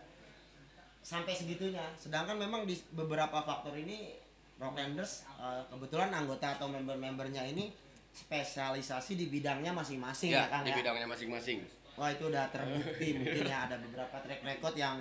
sampai 1.00 1.32
segitunya 1.32 1.84
sedangkan 1.96 2.36
memang 2.36 2.68
di 2.68 2.76
beberapa 2.92 3.40
faktor 3.40 3.72
ini 3.72 4.19
Rocklanders 4.60 5.24
eh, 5.40 5.62
kebetulan 5.72 6.12
anggota 6.12 6.60
atau 6.60 6.68
member-membernya 6.68 7.48
ini 7.48 7.72
spesialisasi 8.10 9.16
di 9.16 9.26
bidangnya 9.32 9.72
masing-masing 9.72 10.36
ya, 10.36 10.44
ya 10.44 10.52
kan 10.52 10.62
di 10.62 10.70
ya 10.70 10.76
bidangnya 10.78 11.08
masing-masing 11.08 11.64
Wah 11.98 12.08
itu 12.12 12.32
udah 12.32 12.48
terbukti 12.48 13.12
mungkin 13.18 13.44
ya 13.44 13.68
ada 13.68 13.76
beberapa 13.76 14.16
track 14.24 14.40
record 14.40 14.74
yang 14.78 14.96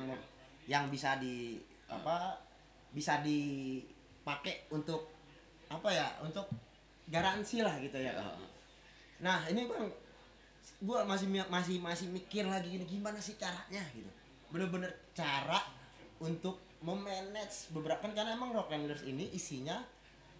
yang 0.67 0.91
bisa 0.91 1.15
di 1.15 1.55
apa 1.87 2.35
bisa 2.91 3.21
dipakai 3.21 4.67
untuk 4.73 5.07
apa 5.69 5.89
ya 5.93 6.07
untuk 6.25 6.49
garansi 7.09 7.61
lah 7.61 7.77
gitu 7.79 7.97
ya. 7.97 8.13
Kang. 8.13 8.41
Nah 9.23 9.47
ini 9.49 9.65
bang, 9.69 9.87
gua 10.83 11.05
masih 11.05 11.29
masih 11.49 11.77
masih 11.81 12.11
mikir 12.11 12.45
lagi 12.45 12.73
gini 12.73 12.85
gimana 12.85 13.17
sih 13.21 13.37
caranya 13.39 13.81
gitu. 13.93 14.09
Bener-bener 14.49 14.89
cara 15.15 15.61
untuk 16.19 16.59
memanage 16.79 17.71
beberapa 17.75 17.99
kan 17.99 18.15
karena 18.15 18.35
emang 18.35 18.55
Rocklanders 18.55 19.03
ini 19.03 19.27
isinya 19.35 19.83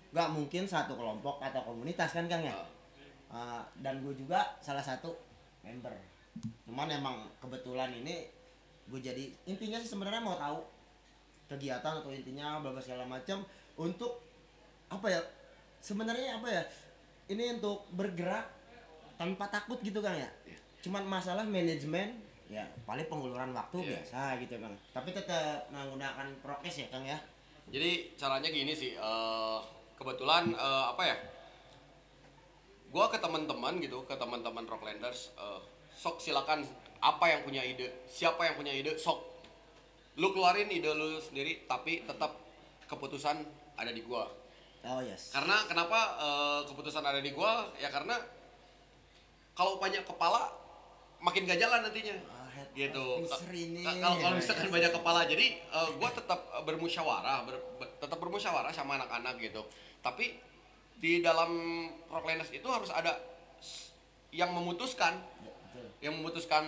nggak 0.09 0.29
mungkin 0.33 0.65
satu 0.65 0.95
kelompok 0.95 1.43
atau 1.43 1.61
komunitas 1.67 2.15
kan 2.15 2.25
kang 2.25 2.41
ya. 2.41 2.55
Uh, 3.29 3.61
dan 3.83 4.01
gue 4.01 4.13
juga 4.17 4.57
salah 4.57 4.81
satu 4.81 5.13
member. 5.61 5.93
Cuman 6.65 6.89
emang 6.89 7.29
kebetulan 7.37 7.93
ini 7.93 8.25
gue 8.89 8.99
jadi 9.03 9.29
intinya 9.45 9.77
sih 9.77 9.91
sebenarnya 9.93 10.23
mau 10.23 10.33
tahu 10.33 10.65
kegiatan 11.45 12.01
atau 12.01 12.09
intinya 12.09 12.57
bla 12.61 12.81
segala 12.81 13.05
macam 13.05 13.45
untuk 13.77 14.21
apa 14.89 15.05
ya 15.09 15.21
sebenarnya 15.77 16.41
apa 16.41 16.47
ya 16.49 16.63
ini 17.29 17.61
untuk 17.61 17.85
bergerak 17.93 18.49
tanpa 19.19 19.45
takut 19.51 19.77
gitu 19.85 20.01
kan 20.01 20.17
ya? 20.17 20.29
Cuman 20.81 21.05
masalah 21.05 21.45
manajemen 21.45 22.28
ya 22.49 22.65
paling 22.83 23.05
penguluran 23.05 23.53
waktu 23.53 23.77
Iya. 23.79 24.01
biasa 24.01 24.41
gitu 24.41 24.55
kan 24.57 24.73
tapi 24.89 25.09
tetap 25.13 25.69
menggunakan 25.69 26.27
prokes 26.41 26.81
ya 26.81 26.87
kang 26.89 27.05
ya 27.05 27.17
Jadi 27.69 28.17
caranya 28.17 28.49
gini 28.49 28.73
sih, 28.73 28.97
eh, 28.97 29.59
kebetulan 29.93 30.49
eh, 30.51 30.85
apa 30.89 31.05
ya? 31.05 31.13
Gua 32.89 33.05
ke 33.13 33.21
teman-teman 33.21 33.77
gitu, 33.77 34.01
ke 34.09 34.17
teman-teman 34.17 34.65
Rocklanders, 34.65 35.29
eh, 35.37 35.61
sok 35.93 36.17
silakan 36.17 36.65
apa 36.97 37.25
yang 37.29 37.45
punya 37.45 37.61
ide, 37.61 37.93
siapa 38.09 38.41
yang 38.49 38.57
punya 38.57 38.73
ide, 38.73 38.97
sok 38.97 39.21
lu 40.17 40.33
keluarin 40.33 40.65
ide 40.67 40.89
lu 40.89 41.21
sendiri, 41.21 41.69
tapi 41.69 42.01
tetap 42.03 42.33
keputusan 42.89 43.37
ada 43.77 43.93
di 43.93 44.01
gua. 44.01 44.25
oh 44.81 45.05
yes 45.05 45.29
Karena 45.29 45.69
kenapa 45.69 45.99
eh, 46.17 46.59
keputusan 46.65 47.05
ada 47.05 47.21
di 47.21 47.29
gua? 47.29 47.69
Ya 47.77 47.93
karena 47.93 48.17
kalau 49.53 49.77
banyak 49.77 50.01
kepala 50.09 50.49
makin 51.21 51.45
gak 51.45 51.61
jalan 51.61 51.85
nantinya. 51.85 52.17
Gitu. 52.71 53.05
Kalau 53.83 54.15
kalau 54.15 54.35
Ya, 54.35 54.39
misalkan 54.39 54.67
ya. 54.67 54.73
banyak 54.73 54.91
kepala, 54.93 55.21
jadi 55.25 55.45
eh, 55.59 55.89
gua 55.95 56.09
tetap 56.09 56.39
eh, 56.49 56.63
bermusyawarah, 56.63 57.37
ber- 57.43 57.65
tetap 57.97 58.17
bermusyawarah 58.17 58.71
sama 58.71 58.95
anak-anak 58.95 59.35
gitu. 59.37 59.61
Tapi 59.99 60.39
di 60.95 61.19
dalam 61.19 61.51
Rocklanders 62.07 62.51
itu 62.51 62.67
harus 62.67 62.89
ada 62.89 63.15
yang 64.29 64.51
memutuskan, 64.51 65.19
Ya, 65.19 65.51
betul. 65.51 65.87
yang 66.01 66.13
memutuskan 66.17 66.65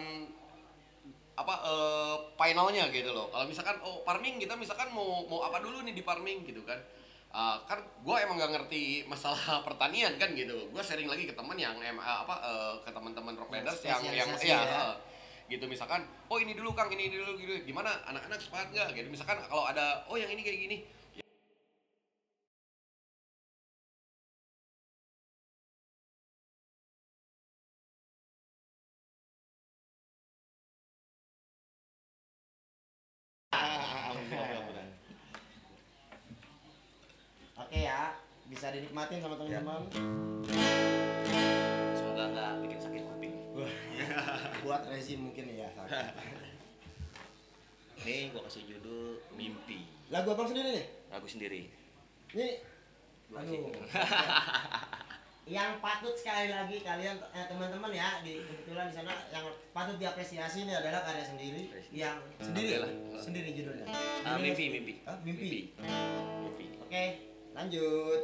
apa 1.31 1.53
eh, 1.63 2.15
finalnya 2.35 2.91
gitu 2.91 3.11
loh. 3.11 3.31
Kalau 3.31 3.45
misalkan 3.45 3.79
oh 3.81 4.03
farming 4.03 4.37
kita 4.37 4.53
misalkan 4.53 4.91
mau 4.91 5.23
mau 5.25 5.41
apa 5.41 5.57
dulu 5.57 5.81
nih 5.81 5.93
di 5.93 6.03
farming 6.03 6.43
gitu 6.43 6.61
kan. 6.63 6.77
Ah, 7.31 7.55
kan 7.63 7.79
gue 7.79 8.15
emang 8.19 8.35
gak 8.35 8.51
ngerti 8.51 9.07
masalah 9.07 9.39
pertanian 9.67 10.19
kan 10.19 10.35
gitu. 10.35 10.67
Gue 10.67 10.83
sharing 10.83 11.07
lagi 11.07 11.23
ke 11.23 11.31
teman 11.31 11.55
yang 11.55 11.79
em, 11.79 11.95
apa 11.95 12.35
eh, 12.43 12.73
ke 12.83 12.91
teman-teman 12.91 13.33
Rocklanders 13.33 13.79
yang 13.81 14.03
yang 14.03 14.27
spesialisasi 14.27 14.47
ya, 14.51 14.59
ya. 14.59 14.83
Gitu. 15.51 15.67
Misalkan 15.67 16.07
oh 16.31 16.39
ini 16.39 16.55
dulu 16.55 16.71
Kang 16.71 16.87
ini 16.87 17.11
dulu 17.11 17.35
gitu. 17.35 17.67
Gimana? 17.67 17.99
Anak-anak 18.07 18.39
sepakat 18.39 18.71
nggak? 18.71 18.87
Gitu. 18.95 19.07
Misalkan 19.11 19.43
kalau 19.51 19.67
ada 19.67 20.07
oh 20.07 20.15
yang 20.15 20.31
ini 20.31 20.41
kayak 20.41 20.59
gini. 20.63 20.77
Oke 37.61 37.87
ya, 37.87 38.11
bisa 38.51 38.67
dinikmatin 38.71 39.23
sama 39.23 39.35
teman-teman. 39.39 39.87
Semoga 39.91 40.90
Buat 44.71 44.87
rezim 44.87 45.27
mungkin 45.27 45.51
ya. 45.51 45.67
Nih 48.07 48.31
gua 48.31 48.47
kasih 48.47 48.63
judul 48.71 49.19
Mimpi. 49.35 49.83
Lagu 50.07 50.31
abang 50.31 50.47
sendiri 50.47 50.79
nih? 50.79 50.85
Lagu 51.11 51.27
sendiri. 51.27 51.67
Ini 52.31 52.63
aduh. 53.35 53.67
yang 55.51 55.75
patut 55.83 56.15
sekali 56.15 56.47
lagi 56.47 56.79
kalian 56.79 57.19
eh, 57.35 57.45
teman-teman 57.51 57.91
ya 57.91 58.23
di 58.23 58.39
kebetulan 58.47 58.87
di 58.87 58.95
sana 58.95 59.11
yang 59.35 59.43
patut 59.75 59.99
diapresiasi 59.99 60.63
ini 60.63 60.71
adalah 60.71 61.03
karya 61.03 61.27
sendiri 61.27 61.67
yang 61.91 62.15
sendiri 62.39 62.71
Oke 62.71 62.79
lah. 62.79 62.91
sendiri 63.19 63.47
judulnya. 63.51 63.85
Ah, 63.91 64.39
Judulnya- 64.39 64.55
mimpi, 64.55 64.65
mimpi. 64.71 64.93
Hah? 65.03 65.17
mimpi. 65.19 65.75
Mimpi. 66.47 66.65
Oke, 66.79 67.03
lanjut. 67.51 68.21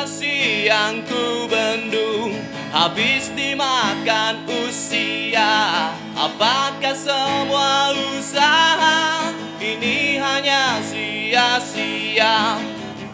Inspirasi 0.00 0.64
yang 0.64 1.04
ku 1.04 1.44
bendung 1.44 2.32
Habis 2.72 3.28
dimakan 3.36 4.48
usia. 4.48 5.92
Apakah 6.16 6.96
semua 6.96 7.92
usaha 8.16 9.28
Ini 9.60 10.16
hanya 10.16 10.80
sia-sia? 10.80 12.56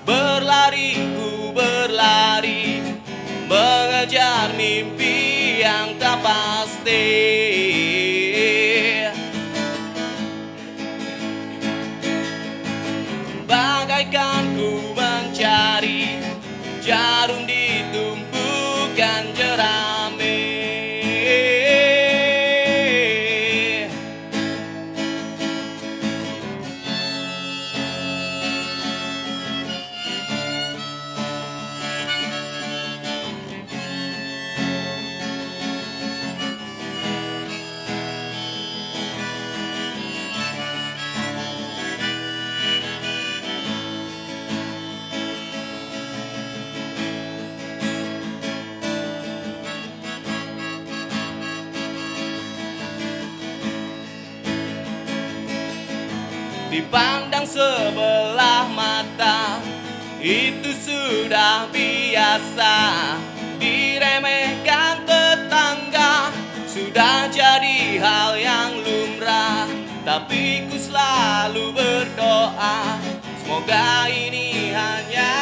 Berlari 0.07 0.94
ku 1.18 1.51
berlari 1.51 2.79
Mengejar 3.51 4.55
mimpi 4.55 5.59
yang 5.66 5.99
tak 5.99 6.22
pasti 6.22 7.36
Itu 60.20 60.70
sudah 60.72 61.68
biasa. 61.68 62.74
Diremehkan 63.61 65.05
tetangga. 65.05 66.33
Sudah 66.64 67.29
jadi 67.29 68.00
hal 68.00 68.37
yang 68.40 68.81
lumrah. 68.81 69.68
Tapi 70.07 70.68
ku 70.70 70.76
selalu 70.81 71.72
berdoa. 71.76 72.96
Semoga 73.46 74.11
ini 74.11 74.74
hanya 74.74 75.35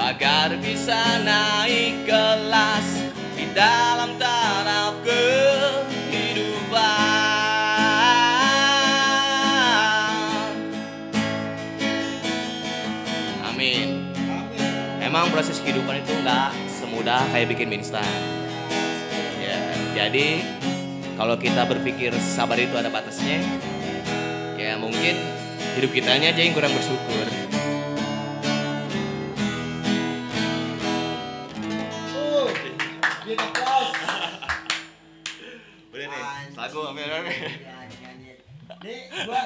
agar 0.00 0.56
bisa 0.60 1.20
naik 1.20 2.08
kelas 2.08 3.04
di 3.36 3.44
dalam 3.52 4.11
proses 15.32 15.64
kehidupan 15.64 16.04
itu 16.04 16.12
nggak 16.20 16.52
semudah 16.68 17.24
kayak 17.32 17.48
bikin 17.48 17.72
mie 17.72 17.80
instan. 17.80 18.04
Ya, 19.40 19.56
jadi 19.96 20.44
kalau 21.16 21.40
kita 21.40 21.64
berpikir 21.64 22.12
sabar 22.20 22.60
itu 22.60 22.76
ada 22.76 22.92
batasnya, 22.92 23.40
ya 24.60 24.76
mungkin 24.76 25.16
hidup 25.80 25.88
kitanya 25.88 26.36
aja 26.36 26.40
yang 26.44 26.52
kurang 26.52 26.76
bersyukur. 26.76 27.26
Uh. 32.12 32.48
Udah 35.96 36.06
nih, 36.12 36.22
lagu 36.52 36.78
ambil 36.92 37.08
ambil. 37.08 37.32
Ya, 37.32 37.72
anjing, 37.80 38.04
anjing. 38.04 38.38
Ini 38.84 38.96
gua 39.24 39.42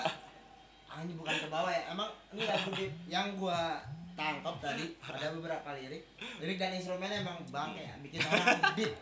anjing 0.90 1.14
bukan 1.14 1.34
ke 1.38 1.46
bawah 1.46 1.70
ya. 1.70 1.82
Emang 1.94 2.10
ini 2.34 2.42
lagu 2.42 2.70
yang 3.06 3.38
gua 3.38 3.86
tangkap 4.16 4.56
tadi 4.58 4.84
ada 5.06 5.26
beberapa 5.30 5.68
lirik. 5.72 6.02
Lirik 6.38 6.56
dan 6.56 6.72
instrumennya 6.72 7.20
emang 7.20 7.38
bangke 7.46 7.82
ya, 7.82 7.94
bikin 8.00 8.20
orang 8.20 8.58
deep. 8.78 8.92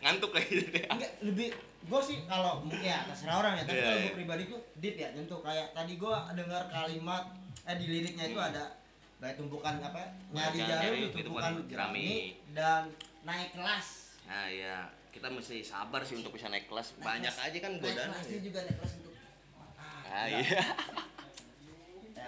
Ngantuk 0.00 0.30
lagi 0.30 0.52
deh. 0.60 0.84
Enggak 0.86 1.12
lebih 1.20 1.48
gue 1.80 2.00
sih 2.02 2.18
kalau 2.24 2.60
mungkin 2.60 2.84
ya 2.84 3.00
terserah 3.04 3.36
orang 3.38 3.54
ya 3.54 3.64
tapi 3.64 3.72
Iya, 3.72 3.82
kalau 3.82 3.96
iya. 3.96 4.04
gue 4.04 4.14
pribadi 4.14 4.42
tuh 4.46 4.60
deep 4.76 4.96
ya 4.96 5.08
tentu 5.10 5.36
kayak 5.38 5.72
tadi 5.72 5.92
gue 5.94 6.14
dengar 6.36 6.62
kalimat 6.68 7.24
eh 7.62 7.74
di 7.74 7.86
liriknya 7.88 8.24
itu 8.26 8.36
ada 8.36 8.76
kayak 9.16 9.34
tumpukan 9.34 9.80
apa 9.80 10.00
nyari 10.28 10.58
jarum 10.60 11.08
tumpukan 11.14 11.52
jerami 11.64 12.08
dan 12.52 12.92
naik 13.22 13.52
kelas 13.52 14.12
Nah 14.22 14.46
iya, 14.46 14.76
kita 15.08 15.26
mesti 15.26 15.58
sabar 15.60 16.00
sih 16.00 16.14
untuk 16.14 16.30
bisa 16.30 16.46
naik 16.46 16.66
kelas. 16.66 16.94
Naik 16.94 17.02
Banyak 17.02 17.32
kelas- 17.32 17.46
aja 17.46 17.58
kan 17.58 17.72
naik 17.72 17.82
godaan. 17.82 18.08
kelasnya 18.12 18.40
juga 18.40 18.58
naik 18.60 18.76
kelas 18.76 18.92
untuk 18.94 19.12
Ah 20.06 20.26
iya. 20.28 20.60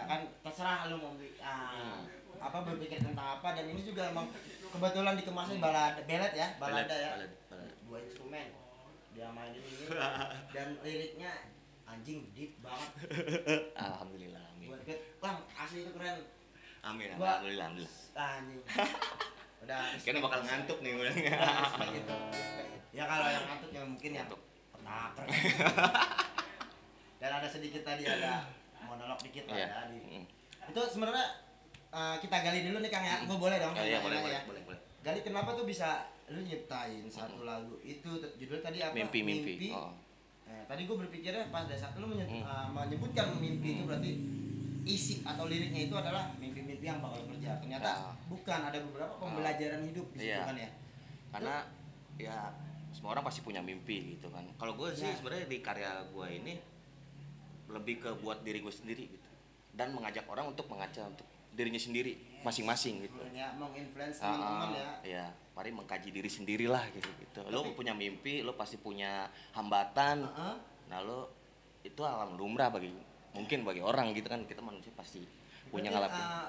Ya 0.03 0.05
kan 0.05 0.21
terserah 0.43 0.91
lu 0.91 0.97
mau 0.97 1.15
bi- 1.15 1.39
ah, 1.39 1.71
Hmm. 1.73 2.03
apa 2.43 2.59
berpikir 2.65 2.99
tentang 2.99 3.39
apa 3.39 3.49
dan 3.53 3.65
ini 3.65 3.81
juga 3.81 4.11
emang 4.11 4.27
kebetulan 4.67 5.15
dikemasnya 5.15 5.57
balada 5.57 6.03
belet 6.03 6.33
ya 6.33 6.49
balada 6.57 6.83
Balad, 6.83 6.91
ya 6.91 7.11
balad, 7.15 7.31
balad. 7.47 7.71
dua 7.87 7.99
instrumen 8.01 8.47
dia 9.13 9.29
mainin 9.29 9.63
ini 9.63 9.85
dan 10.55 10.67
liriknya 10.81 11.31
anjing 11.85 12.27
deep 12.33 12.59
banget 12.59 12.91
Alhamdulillah, 13.73 14.43
amin. 14.51 14.69
buat 14.69 14.83
wah 15.21 15.35
asli 15.57 15.79
itu 15.81 15.93
keren 15.93 16.19
Amin, 16.83 17.15
Gua- 17.15 17.39
alhamdulillah, 17.39 17.67
alhamdulillah. 17.69 17.95
anjing 18.19 18.61
udah 19.63 19.79
Kayaknya 19.95 20.21
bakal 20.21 20.41
ngantuk 20.43 20.79
nih 20.81 20.93
mulanya. 20.93 21.35
respect 21.39 21.95
itu 21.95 22.17
respect 22.33 22.71
ya 22.91 23.05
kalau 23.07 23.29
yang 23.29 23.45
ngantuk 23.47 23.71
ya 23.71 23.83
mungkin 23.85 24.11
yang 24.13 24.27
Ngantuk. 24.27 24.41
petaker 24.75 25.27
dan 27.17 27.31
ada 27.33 27.47
sedikit 27.47 27.83
tadi 27.83 28.03
ada 28.03 28.43
monolog 28.93 29.19
dikit 29.19 29.45
lah 29.47 29.57
Iya. 29.57 29.67
ya 29.67 29.81
di- 29.89 30.05
Mm. 30.13 30.25
itu 30.69 30.81
sebenarnya 30.87 31.27
eh, 31.91 32.17
kita 32.19 32.37
gali 32.39 32.61
dulu 32.63 32.79
nih 32.79 32.89
kang 32.89 33.03
ya 33.03 33.17
gue 33.21 33.37
boleh 33.37 33.57
dong 33.59 33.73
Oh, 33.73 33.79
iya, 33.79 33.99
nanya-nanya 33.99 34.01
boleh, 34.03 34.17
ya 34.17 34.23
boleh, 34.23 34.41
boleh, 34.43 34.63
boleh. 34.69 34.81
gali 35.03 35.21
kenapa 35.21 35.51
tuh 35.53 35.65
bisa 35.65 35.89
lu 36.27 36.41
nyiptain 36.41 37.05
satu 37.07 37.43
lagu 37.43 37.77
itu 37.81 38.09
judul 38.33 38.59
tadi 38.59 38.81
apa 38.81 38.95
Mimpi, 38.95 39.21
mimpi. 39.21 39.69
Oh. 39.71 39.93
Eh, 40.45 40.65
tadi 40.65 40.85
gue 40.85 40.97
berpikirnya 40.99 41.49
pas 41.49 41.65
dari 41.65 41.77
saat 41.77 41.93
lu 41.95 42.07
menye- 42.07 42.25
Hmm. 42.25 42.41
eh, 42.43 42.67
menyebutkan 42.71 43.37
mimpi 43.37 43.69
itu 43.75 43.85
berarti 43.85 44.13
isi 44.83 45.21
atau 45.23 45.45
liriknya 45.45 45.87
itu 45.87 45.95
adalah 45.95 46.33
mimpi-mimpi 46.35 46.83
yang 46.83 46.99
bakal 46.99 47.23
kerja 47.27 47.55
ternyata 47.57 47.91
Ah. 48.05 48.15
bukan 48.27 48.61
ada 48.65 48.79
beberapa 48.81 49.15
pembelajaran 49.15 49.85
hidup 49.85 50.07
di 50.11 50.19
situ 50.19 50.33
Iya. 50.33 50.43
kan 50.43 50.57
ya 50.57 50.71
karena 51.31 51.55
ya 52.17 52.37
semua 52.91 53.13
orang 53.13 53.23
pasti 53.23 53.41
punya 53.41 53.61
mimpi 53.61 54.17
gitu 54.17 54.27
kan 54.27 54.43
kalau 54.55 54.75
gue 54.75 54.91
sih 54.93 55.07
Ya. 55.07 55.15
sebenarnya 55.15 55.47
di 55.47 55.59
karya 55.61 55.87
gue 56.05 56.27
ini 56.35 56.53
lebih 57.73 57.99
ke 57.99 58.11
buat 58.21 58.41
diri 58.41 58.61
gue 58.61 58.71
sendiri 58.71 59.05
gitu. 59.09 59.29
Dan 59.73 59.93
mengajak 59.93 60.29
orang 60.29 60.49
untuk 60.49 60.69
mengaca 60.69 61.09
untuk 61.09 61.25
dirinya 61.51 61.77
sendiri 61.77 62.17
masing-masing 62.41 63.03
gitu. 63.03 63.17
Ya 63.31 63.53
menginfluence 63.53 64.21
Ah, 64.21 64.33
teman-teman 64.33 64.71
ya. 64.73 64.89
ya 65.05 65.25
mari 65.53 65.69
mengkaji 65.69 66.09
diri 66.09 66.29
sendirilah 66.29 66.85
gitu 66.93 67.09
gitu. 67.19 67.41
Lo 67.49 67.65
punya 67.73 67.93
mimpi 67.93 68.41
lo 68.41 68.53
pasti 68.53 68.77
punya 68.77 69.27
hambatan. 69.53 70.25
Heeh. 70.25 70.57
nah 70.89 71.01
lo 71.01 71.33
itu 71.81 72.05
alam 72.05 72.37
lumrah 72.37 72.69
bagi 72.69 72.93
mungkin 73.33 73.65
bagi 73.65 73.81
orang 73.81 74.13
gitu 74.13 74.29
kan. 74.29 74.45
Kita 74.45 74.61
manusia 74.61 74.93
pasti 74.93 75.25
punya 75.69 75.89
ngalamin. 75.89 76.21
eh, 76.21 76.49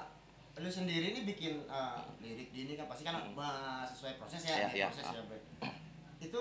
lu 0.54 0.68
sendiri 0.68 1.10
ini 1.10 1.20
bikin 1.24 1.64
eh, 1.64 1.98
lirik 2.20 2.52
gini 2.52 2.72
kan 2.74 2.86
pasti 2.86 3.02
kan 3.02 3.16
Mm. 3.18 3.34
eh, 3.34 3.84
sesuai 3.88 4.12
proses 4.16 4.40
ya, 4.40 4.54
Iya, 4.54 4.68
iya, 4.70 4.86
proses 4.88 5.04
ah. 5.04 5.14
ya 5.16 5.22
itu 6.20 6.40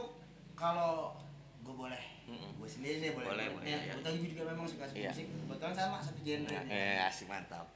kalau 0.54 1.18
gue 1.64 1.72
boleh 1.74 2.04
Mm-mm. 2.26 2.50
gue 2.56 2.70
sendiri 2.70 2.96
nih 3.00 3.12
boleh 3.12 3.28
Boleh, 3.30 3.48
boleh, 3.50 3.66
ya, 3.66 3.78
iya. 3.78 3.92
kebetulan 3.94 4.16
gue 4.18 4.30
juga 4.30 4.44
memang 4.50 4.66
suka 4.66 4.86
Iya. 4.90 5.10
musik 5.10 5.26
kebetulan 5.28 5.74
sama 5.74 5.98
satu 5.98 6.20
genre 6.22 6.60
nih. 6.62 6.72
eh 6.72 7.00
asik 7.02 7.28
mantap 7.28 7.68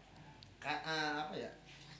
Ka- 0.57 0.81
eh, 0.81 1.11
apa 1.17 1.33
ya 1.33 1.51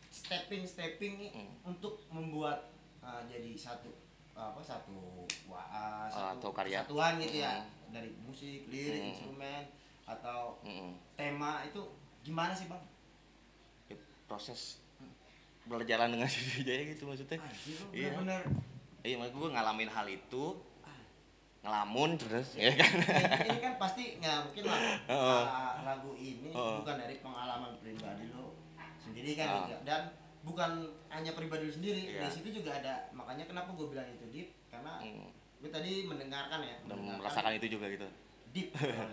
stepping 0.10 0.64
stepping 0.64 1.16
Mm. 1.30 1.50
untuk 1.66 2.04
membuat 2.08 2.60
eh, 3.00 3.22
jadi 3.26 3.52
satu 3.54 3.88
apa 4.34 4.60
satu 4.60 5.24
wa, 5.46 5.64
eh, 5.64 6.06
Ah, 6.06 6.06
satu 6.08 6.38
atau 6.38 6.52
karya. 6.54 6.80
kesatuan 6.82 7.18
gitu 7.18 7.38
ya 7.40 7.56
Mm. 7.58 7.90
dari 7.90 8.10
musik 8.20 8.60
lirik 8.68 9.00
Mm. 9.00 9.10
instrumen 9.10 9.64
atau 10.06 10.60
Mm-mm. 10.62 10.92
tema 11.14 11.64
itu 11.64 11.82
gimana 12.22 12.52
sih 12.52 12.68
bang? 12.68 12.84
Ya, 13.88 13.96
proses 14.26 14.84
berjalan 15.66 16.10
dengan 16.10 16.28
sendirinya 16.34 16.84
gitu 16.90 17.04
maksudnya 17.06 17.38
Anjir, 17.38 17.80
Iya. 17.90 18.12
bener-bener 18.14 18.44
iya 19.02 19.16
maksud 19.16 19.36
gue 19.38 19.50
ngalamin 19.50 19.88
hal 19.88 20.04
itu 20.06 20.44
ngelamun 21.68 22.16
terus 22.16 22.56
ya 22.56 22.72
kan 22.72 22.92
ini 23.44 23.60
kan 23.60 23.74
pasti 23.76 24.16
nggak 24.18 24.36
mungkin 24.42 24.64
lah 24.66 24.80
ah, 25.12 25.74
lagu 25.84 26.16
ini 26.16 26.48
Heeh. 26.50 26.76
bukan 26.80 26.96
dari 26.96 27.16
pengalaman 27.20 27.76
pribadi 27.78 28.32
lo 28.32 28.56
sendiri 28.98 29.36
kan 29.36 29.68
juga. 29.68 29.78
dan 29.84 30.02
bukan 30.42 30.72
hanya 31.10 31.36
pribadi 31.36 31.68
lo 31.68 31.74
sendiri 31.74 32.02
Iya. 32.08 32.24
di 32.24 32.30
situ 32.32 32.50
juga 32.58 32.72
ada 32.74 33.12
makanya 33.12 33.44
kenapa 33.46 33.76
gue 33.76 33.84
bilang 33.86 34.08
itu 34.08 34.26
deep 34.32 34.50
karena 34.68 34.96
Hmm, 34.98 35.28
gue 35.60 35.68
tadi 35.68 35.92
mendengarkan 36.04 36.60
ya 36.62 36.76
dan 36.82 36.96
mendengarkan 36.96 37.20
merasakan 37.20 37.52
itu 37.54 37.68
juga 37.68 37.86
gitu 37.90 38.08
deep 38.50 38.68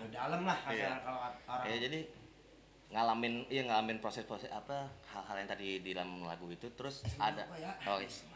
dalam 0.09 0.41
lah 0.41 0.57
Iya. 0.71 0.87
kasar 0.87 0.99
kalau 1.03 1.19
orang 1.19 1.67
ya 1.67 1.77
jadi 1.81 1.99
ngalamin 2.85 3.33
iya 3.49 3.65
ngalamin 3.65 3.97
proses-proses 3.97 4.47
apa 4.47 4.87
hal-hal 5.05 5.35
yang 5.35 5.49
tadi 5.49 5.81
di 5.81 5.91
dalam 5.91 6.21
lagu 6.21 6.47
itu 6.47 6.69
terus 6.71 7.01
ada 7.17 7.43
apa 7.43 7.57
ya? 7.57 7.71
oh 7.89 7.97
yes, 7.97 8.23
mantap 8.25 8.34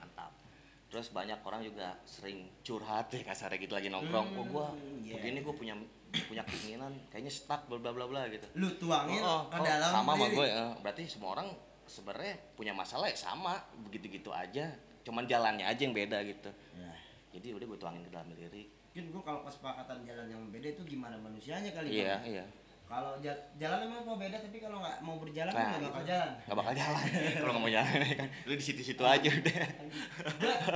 terus 0.89 1.09
banyak 1.09 1.37
orang 1.39 1.61
juga 1.61 1.93
sering 2.03 2.49
curhat 2.59 3.07
ya 3.09 3.21
kasarnya 3.21 3.57
gitu 3.57 3.71
lagi 3.71 3.87
nongkrong 3.87 4.27
Hmm, 4.27 4.39
oh 4.41 4.45
gua 4.45 4.67
iya. 4.99 5.13
begini 5.15 5.39
gua 5.39 5.53
punya 5.53 5.73
punya 6.09 6.41
keinginan 6.41 6.89
kayaknya 7.07 7.29
stuck 7.29 7.65
bla 7.65 7.77
bla 7.77 7.93
bla 7.93 8.05
bla 8.05 8.25
gitu 8.27 8.49
lu 8.57 8.67
tuangin 8.75 9.21
Oh, 9.21 9.45
ke 9.45 9.55
oh, 9.55 9.63
dalam 9.63 9.89
sama 9.93 10.17
sama 10.17 10.25
gue 10.27 10.47
eh. 10.47 10.71
berarti 10.81 11.05
semua 11.05 11.37
orang 11.37 11.47
sebenarnya 11.85 12.33
punya 12.53 12.73
masalah 12.73 13.05
ya 13.05 13.13
sama 13.13 13.61
begitu-gitu 13.79 14.29
aja 14.29 14.65
cuman 14.99 15.25
jalannya 15.25 15.65
aja 15.65 15.77
yang 15.79 15.93
beda 15.93 16.17
gitu 16.23 16.49
Ya. 16.73 16.93
jadi 17.31 17.53
udah 17.53 17.65
gue 17.67 17.77
tuangin 17.77 18.01
ke 18.01 18.09
dalam 18.09 18.25
lirik 18.31 18.69
mungkin 18.89 19.05
gue 19.13 19.21
kalau 19.21 19.41
kesepakatan 19.43 20.01
jalan 20.01 20.27
yang 20.27 20.41
beda 20.49 20.67
itu 20.71 20.81
gimana 20.83 21.13
manusianya 21.15 21.69
kali 21.69 21.87
iya 21.93 22.17
Bang? 22.17 22.25
iya 22.25 22.45
kalau 22.89 23.21
ja- 23.21 23.37
jalan 23.55 23.85
emang 23.85 24.01
mau 24.01 24.17
beda 24.17 24.33
tapi 24.35 24.57
kalau 24.57 24.81
nggak 24.81 24.97
mau 24.99 25.15
berjalan 25.15 25.53
Nah, 25.53 25.61
nggak 25.71 25.81
bakal 25.87 26.03
jalan. 26.03 26.31
Nggak 26.41 26.57
bakal 26.57 26.73
jalan. 26.73 27.03
Kalau 27.37 27.51
nggak 27.51 27.61
mau 27.61 27.71
jalan 27.71 27.93
ya 28.01 28.15
kan. 28.15 28.29
Lu 28.43 28.53
di 28.53 28.63
situ-situ 28.63 29.03
aja 29.05 29.29
udah. 29.29 29.67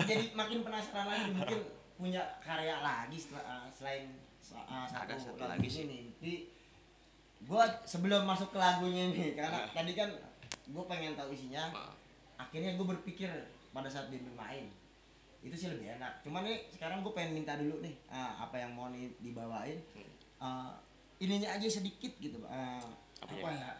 jadi 0.05 0.25
makin 0.31 0.59
penasaran 0.61 1.07
lagi 1.07 1.29
mungkin 1.31 1.59
punya 1.93 2.21
karya 2.39 2.77
lagi 2.79 3.17
setelah, 3.17 3.43
uh, 3.43 3.67
selain 3.69 4.13
uh, 4.45 4.85
satu, 4.85 5.03
Ada 5.03 5.15
satu 5.17 5.43
lagi 5.43 5.65
sih. 5.65 5.83
ini. 5.83 5.97
Mimpi 6.11 6.33
gue 7.41 7.63
sebelum 7.83 8.23
masuk 8.23 8.49
ke 8.49 8.57
lagunya 8.57 9.09
nih 9.09 9.33
karena 9.39 9.65
tadi 9.67 9.91
kan 9.91 10.09
gue 10.63 10.83
pengen 10.85 11.17
tahu 11.17 11.33
isinya 11.33 11.73
Nah. 11.73 11.91
akhirnya 12.39 12.77
gue 12.77 12.85
berpikir 12.87 13.27
pada 13.69 13.89
saat 13.89 14.07
dia 14.07 14.21
main 14.31 14.69
itu 15.41 15.55
sih 15.57 15.67
lebih 15.67 15.97
enak. 15.97 16.21
Cuman 16.21 16.45
nih 16.45 16.69
sekarang 16.69 17.01
gue 17.01 17.11
pengen 17.11 17.35
minta 17.35 17.57
dulu 17.57 17.81
nih 17.81 17.97
uh, 18.07 18.37
apa 18.39 18.55
yang 18.55 18.71
mau 18.71 18.87
nih 18.87 19.11
dibawain. 19.17 19.81
Uh, 20.37 20.71
ininya 21.23 21.49
aja 21.49 21.67
sedikit 21.69 22.11
gitu 22.17 22.37
uh, 22.39 22.83
Apanya? 23.17 23.39
apa 23.39 23.49
ya 23.49 23.71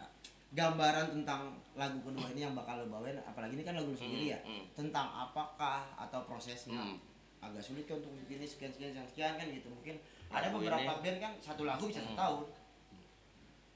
gambaran 0.54 1.06
tentang 1.12 1.40
lagu 1.74 1.98
kedua 2.00 2.30
ini 2.30 2.40
yang 2.40 2.54
bakal 2.54 2.78
lo 2.78 2.86
bawain 2.88 3.18
apalagi 3.20 3.54
ini 3.54 3.62
kan 3.62 3.74
lagu 3.74 3.90
lu 3.90 3.98
sendiri 3.98 4.32
ya 4.32 4.38
hmm. 4.40 4.70
tentang 4.72 5.10
apakah 5.10 5.84
atau 5.94 6.22
prosesnya 6.24 6.78
Hmm. 6.78 6.96
agak 7.42 7.60
sulit 7.60 7.84
kan 7.84 7.98
untuk 7.98 8.14
begini 8.16 8.46
sekian 8.46 8.70
sekian 8.70 8.94
sekian, 8.94 9.06
sekian 9.06 9.32
kan 9.34 9.46
gitu 9.46 9.68
mungkin 9.68 9.98
Lagu 10.26 10.32
ada 10.32 10.46
beberapa 10.48 10.80
ini- 10.90 11.02
band 11.02 11.18
kan 11.20 11.32
satu 11.38 11.62
lagu 11.62 11.84
bisa 11.84 12.00
Hmm. 12.00 12.14
setahun 12.14 12.46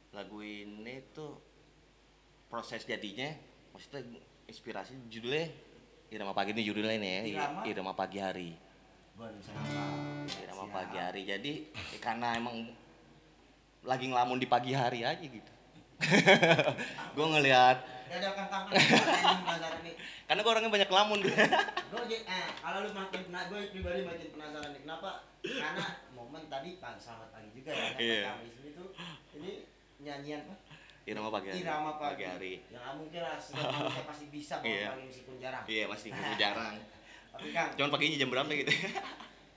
lagu 0.08 0.38
ini 0.40 0.94
tuh 1.10 1.36
proses 2.48 2.80
jadinya 2.82 3.28
maksudnya 3.70 4.00
inspirasi 4.46 4.96
judulnya 5.08 5.52
Irama 6.08 6.32
Pagi 6.32 6.56
ini 6.56 6.64
judulnya 6.64 6.96
nih 6.96 7.10
ya 7.10 7.22
Irama? 7.34 7.60
Irama 7.66 7.92
Pagi 7.92 8.18
Hari 8.18 8.50
Irama. 10.38 10.64
Pagi 10.70 10.96
Hari 10.96 11.22
jadi 11.24 11.52
ya 11.66 11.98
karena 11.98 12.32
emang 12.34 12.70
lagi 13.84 14.06
ngelamun 14.10 14.38
di 14.38 14.48
pagi 14.48 14.72
hari 14.74 15.02
aja 15.04 15.22
gitu. 15.22 15.52
Gue 17.16 17.26
ngelihat. 17.26 17.76
Penasaran 18.08 19.78
karena 20.28 20.44
gue 20.44 20.52
orangnya 20.52 20.68
banyak 20.68 20.88
ngelamun. 20.92 21.18
Gue 21.24 22.16
eh 22.28 22.46
kalau 22.60 22.84
lu 22.84 22.90
makin 22.92 23.20
pena 23.28 23.40
gue 23.48 23.60
pribadi 23.72 24.00
makin 24.04 24.28
penasaran 24.36 24.70
nih 24.76 24.80
kenapa? 24.84 25.10
Karena 25.40 25.84
momen 26.12 26.44
tadi 26.52 26.76
pagi 26.76 27.00
selamat 27.00 27.28
pagi 27.32 27.48
juga 27.56 27.72
ya 27.72 27.88
Iya. 27.96 28.20
kami 28.36 28.48
sini 28.52 28.70
tuh 28.76 28.88
ini 29.40 29.50
nyanyian 30.04 30.44
apa? 30.44 30.54
Irama 31.08 31.32
Pagi 31.32 31.48
Hari. 31.48 31.60
Irama 31.64 31.92
pagi, 31.96 32.24
hari. 32.28 32.52
Yang 32.68 32.82
nggak 32.84 32.94
mungkin 33.00 33.20
lah 33.24 33.36
manusia 33.40 34.04
pasti 34.04 34.24
bisa 34.28 34.54
bangun 34.60 34.76
Iya. 34.76 34.88
pagi 34.92 35.04
meskipun 35.08 35.34
jarang. 35.40 35.64
Iya 35.64 35.84
masih 35.88 36.08
masih 36.12 36.36
jarang. 36.36 36.74
Tapi 37.32 37.48
kang. 37.56 37.70
Cuman 37.80 37.88
paginya 37.88 38.16
jam 38.20 38.28
berapa 38.28 38.50
gitu? 38.52 38.72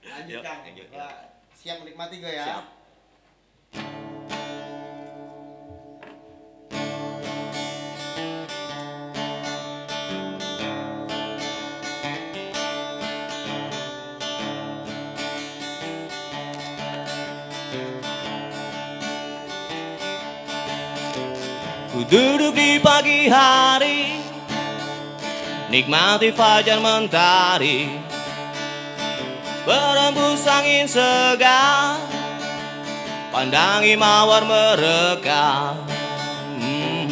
Lanjut 0.08 0.40
kang. 0.40 0.62
siap 1.52 1.78
menikmati 1.84 2.16
gue 2.24 2.32
ya. 2.32 2.46
Siap. 2.48 2.66
Pagi 23.02 23.26
hari 23.26 24.22
Nikmati 25.74 26.30
fajar 26.38 26.78
mentari. 26.78 27.98
Berembus 29.66 30.46
angin 30.46 30.86
segar 30.86 31.98
Pandangi 33.34 33.98
mawar 33.98 34.46
mereka. 34.46 35.74
Mhm. 36.62 37.10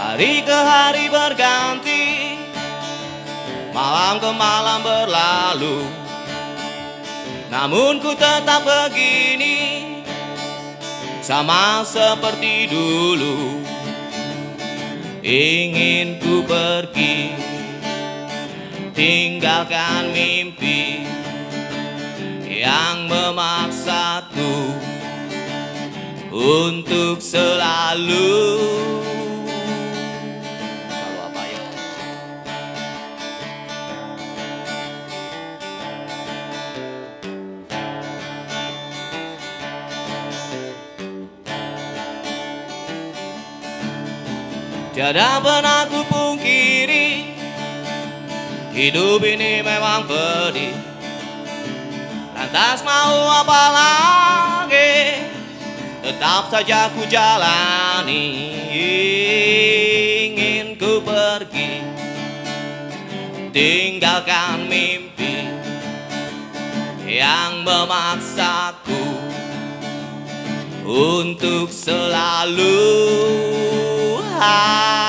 Hari 0.00 0.34
ke 0.48 0.58
hari 0.64 1.04
berganti 1.12 2.04
Malam 3.74 4.16
ke 4.16 4.30
malam 4.32 4.80
berlalu 4.80 5.93
Namun 7.54 8.02
ku 8.02 8.10
tetap 8.18 8.66
begini 8.66 10.02
Sama 11.22 11.86
seperti 11.86 12.66
dulu. 12.66 13.62
Ingin 15.22 16.18
ku 16.18 16.42
pergi 16.42 17.30
Tinggalkan 18.90 20.10
mimpi 20.10 21.06
Yang 22.42 22.96
memaksaku 23.06 24.54
Untuk 26.34 27.22
selalu 27.22 28.34
Tiada 44.94 45.42
pernah 45.42 45.90
ku 45.90 46.06
pungkiri 46.06 47.34
Hidup 48.70 49.26
ini 49.26 49.58
memang 49.58 50.06
pedih. 50.06 50.70
Lantas 52.30 52.78
mau 52.86 53.42
apa 53.42 53.62
lagi? 53.74 55.18
Tetap 55.98 56.46
saja 56.46 56.94
ku 56.94 57.02
jalani 57.10 58.54
Ingin 60.30 60.78
ku 60.78 61.02
pergi. 61.02 61.82
Tinggalkan 63.50 64.70
mimpi 64.70 65.50
Yang 67.02 67.52
memaksaku 67.66 69.02
Untuk 70.86 71.74
selalu 71.74 72.94
Ah! 74.46 75.03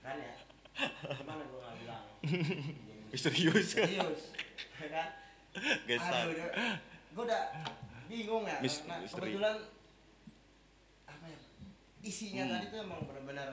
Kan 0.00 0.16
ya. 0.16 0.34
Gimana 1.12 1.42
gua 1.46 1.60
nggak 1.62 1.76
bilang? 1.78 2.04
Misterius 3.10 3.66
Serius. 3.68 4.20
Ya 4.76 4.88
kan? 4.88 5.08
Gesal 5.84 6.14
Aduh, 6.24 6.32
udah- 6.32 6.52
gua 7.10 7.22
udah 7.26 7.42
bingung 8.06 8.44
ya 8.44 8.58
Mis- 8.58 8.80
karena 8.80 9.02
misteri. 9.02 9.34
kebetulan 9.34 9.56
apa 11.04 11.24
ya 11.26 11.38
isinya 12.00 12.42
Hmm. 12.44 12.52
tadi 12.52 12.66
tuh 12.68 12.78
emang 12.80 13.00
benar-benar 13.02 13.48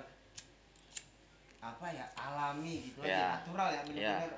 apa 1.59 1.85
ya 1.89 2.05
alami 2.15 2.75
gitu 2.85 3.01
Ya. 3.01 3.09
aja 3.11 3.25
natural 3.35 3.67
ya 3.67 3.73
Ya. 3.73 3.83
benar-benar 3.83 4.31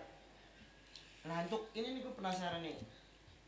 nah 1.22 1.38
untuk 1.44 1.68
ini 1.74 1.88
nih 1.94 2.02
gue 2.02 2.14
penasaran 2.14 2.62
nih 2.62 2.80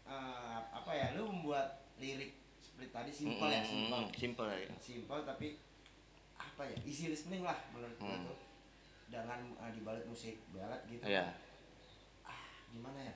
Eh, 0.03 0.59
apa 0.69 0.91
ya 0.91 1.15
lu 1.15 1.23
membuat 1.25 1.71
lirik 1.95 2.35
seperti 2.59 2.91
tadi 2.91 3.11
simpel 3.13 3.47
ya 3.47 3.63
simpel 3.63 4.01
Simpel 4.11 4.45
ya 4.49 4.67
simpel 4.77 5.19
tapi 5.23 5.55
apa 6.43 6.63
ya 6.63 6.77
isi 6.81 7.07
listening 7.07 7.41
lah 7.41 7.57
menurut 7.69 7.93
gue 7.95 8.07
Hmm. 8.07 8.25
tuh. 8.25 8.37
Dengan 9.07 9.39
uh, 9.55 9.67
dibalik 9.67 10.05
musik 10.05 10.39
balat 10.49 10.81
gitu. 10.85 11.03
Iya. 11.03 11.35
Gimana 12.69 12.99
ya? 13.01 13.13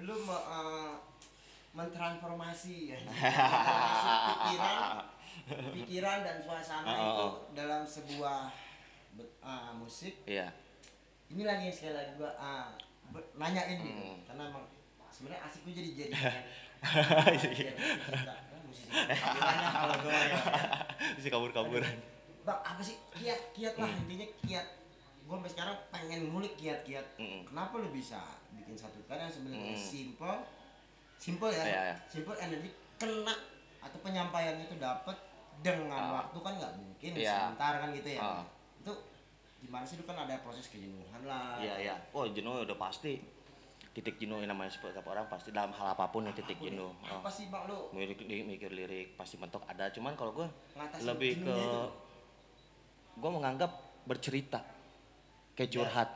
Lu 0.00 0.14
me- 0.16 0.46
eh, 0.46 0.92
mentransformasi 1.72 2.74
ya. 2.88 2.98
Mentransformasi 3.00 4.06
pikiran 4.46 5.02
pikiran 5.72 6.18
dan 6.22 6.36
suasana 6.38 6.86
Oh, 6.86 6.94
oh, 6.94 7.02
itu 7.02 7.24
oh. 7.26 7.32
dalam 7.52 7.82
sebuah 7.82 8.50
eh, 9.18 9.70
musik. 9.74 10.14
Iya. 10.24 10.46
Ini 11.28 11.42
lagi 11.42 11.66
yang 11.66 11.74
sekali 11.74 11.94
lagi 11.94 12.12
gua 12.14 12.30
ah, 12.34 12.70
be- 13.08 13.30
nanyain 13.34 13.78
gitu. 13.78 13.90
Hmm. 13.90 14.18
karena 14.24 14.42
emang 14.46 14.66
sebenarnya 15.10 15.42
asik 15.44 15.62
gua 15.62 15.74
jadi 15.74 15.90
jadi 15.96 16.12
kan 18.50 18.60
musisi 18.64 18.90
gua 18.90 20.14
ya? 20.14 20.38
Isi 21.18 21.28
kabur-kabur 21.28 21.82
bang 22.40 22.58
apa 22.58 22.80
sih 22.80 22.96
kiat 23.12 23.40
kiat 23.52 23.74
lah 23.76 23.88
intinya 23.88 24.26
kiat 24.40 24.66
gue 25.20 25.34
sampai 25.36 25.50
sekarang 25.50 25.76
pengen 25.90 26.20
ngulik 26.26 26.54
kiat 26.54 26.80
kiat 26.82 27.06
Mm-mm. 27.16 27.44
kenapa 27.44 27.76
lu 27.76 27.88
bisa 27.90 28.18
bikin 28.50 28.74
satu 28.74 28.98
karya 29.04 29.22
yang 29.22 29.32
sebenarnya 29.32 29.72
Mm. 29.72 29.78
simple 29.78 30.36
simple 31.16 31.50
ya 31.50 31.62
Iya, 31.62 31.80
iya. 31.86 31.96
simple 32.04 32.34
energi 32.34 32.70
kena 32.96 33.34
atau 33.78 33.98
penyampaiannya 34.00 34.64
itu 34.64 34.76
dapat 34.76 35.16
dengan 35.60 36.00
Ah. 36.02 36.12
waktu 36.18 36.38
kan 36.38 36.52
nggak 36.56 36.72
mungkin 36.74 37.10
Iya. 37.14 37.52
sebentar 37.52 37.72
kan 37.78 37.88
gitu 37.92 38.10
ya 38.10 38.20
Ah. 38.20 38.42
itu 38.76 38.92
gimana 39.60 39.84
sih 39.84 39.94
itu 39.94 40.04
kan 40.04 40.16
ada 40.18 40.34
proses 40.40 40.66
kejenuhan 40.66 41.20
lah 41.22 41.56
Iya 41.56 41.74
iya. 41.78 41.94
Oh 42.10 42.24
jenuh 42.26 42.64
udah 42.64 42.76
pasti. 42.76 43.20
Titik 43.90 44.16
jenuh 44.16 44.38
yang 44.38 44.48
namanya 44.48 44.70
setiap 44.70 45.02
orang 45.04 45.26
pasti 45.26 45.50
dalam 45.50 45.68
hal 45.68 45.92
apa 45.92 46.06
pun 46.08 46.22
ya 46.22 46.32
titik 46.32 46.56
ya. 46.56 46.70
jenuh. 46.70 46.94
Apa 47.02 47.26
sih 47.26 47.50
bang 47.50 47.66
lu 47.66 47.90
Mikir, 47.90 48.22
mikir 48.40 48.70
lirik 48.70 49.12
pasti 49.14 49.34
mentok 49.36 49.66
ada. 49.66 49.90
Cuman 49.90 50.14
kalau 50.14 50.32
gue 50.32 50.46
ngatasin 50.72 51.06
lebih 51.06 51.32
ke 51.38 51.50
itu? 51.50 51.82
Gue 53.14 53.30
menganggap 53.30 53.70
bercerita 54.04 54.60
kayak 55.54 55.70
curhat 55.70 56.10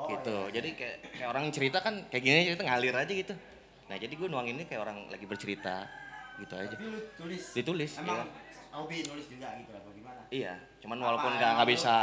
Oh, 0.00 0.08
gitu. 0.08 0.32
iya. 0.48 0.52
Jadi 0.56 0.68
kayak 0.80 0.96
kayak 1.12 1.28
orang 1.28 1.44
cerita 1.52 1.78
kan 1.84 1.94
kayak 2.08 2.22
gini 2.24 2.40
cerita 2.48 2.64
ngalir 2.64 2.96
aja 2.96 3.12
gitu. 3.12 3.34
Nah 3.84 4.00
jadi 4.00 4.08
gue 4.08 4.28
nuang 4.32 4.48
ini 4.48 4.64
kayak 4.64 4.80
orang 4.80 5.04
lagi 5.12 5.28
bercerita 5.28 5.84
gitu 6.40 6.56
aja. 6.56 6.72
tapi 6.72 6.88
lu 6.88 6.96
tulis 7.20 7.42
Ditulis, 7.52 7.92
emang 8.00 8.24
iya. 8.24 8.72
hobi 8.72 9.04
nulis 9.04 9.28
juga 9.28 9.52
gitu 9.60 9.76
apa 9.76 9.88
gimana 9.92 10.20
Iya. 10.32 10.56
Cuman 10.80 10.96
Apa 10.96 11.04
walaupun 11.04 11.32
nggak 11.36 11.50
nggak 11.52 11.68
bisa 11.68 11.94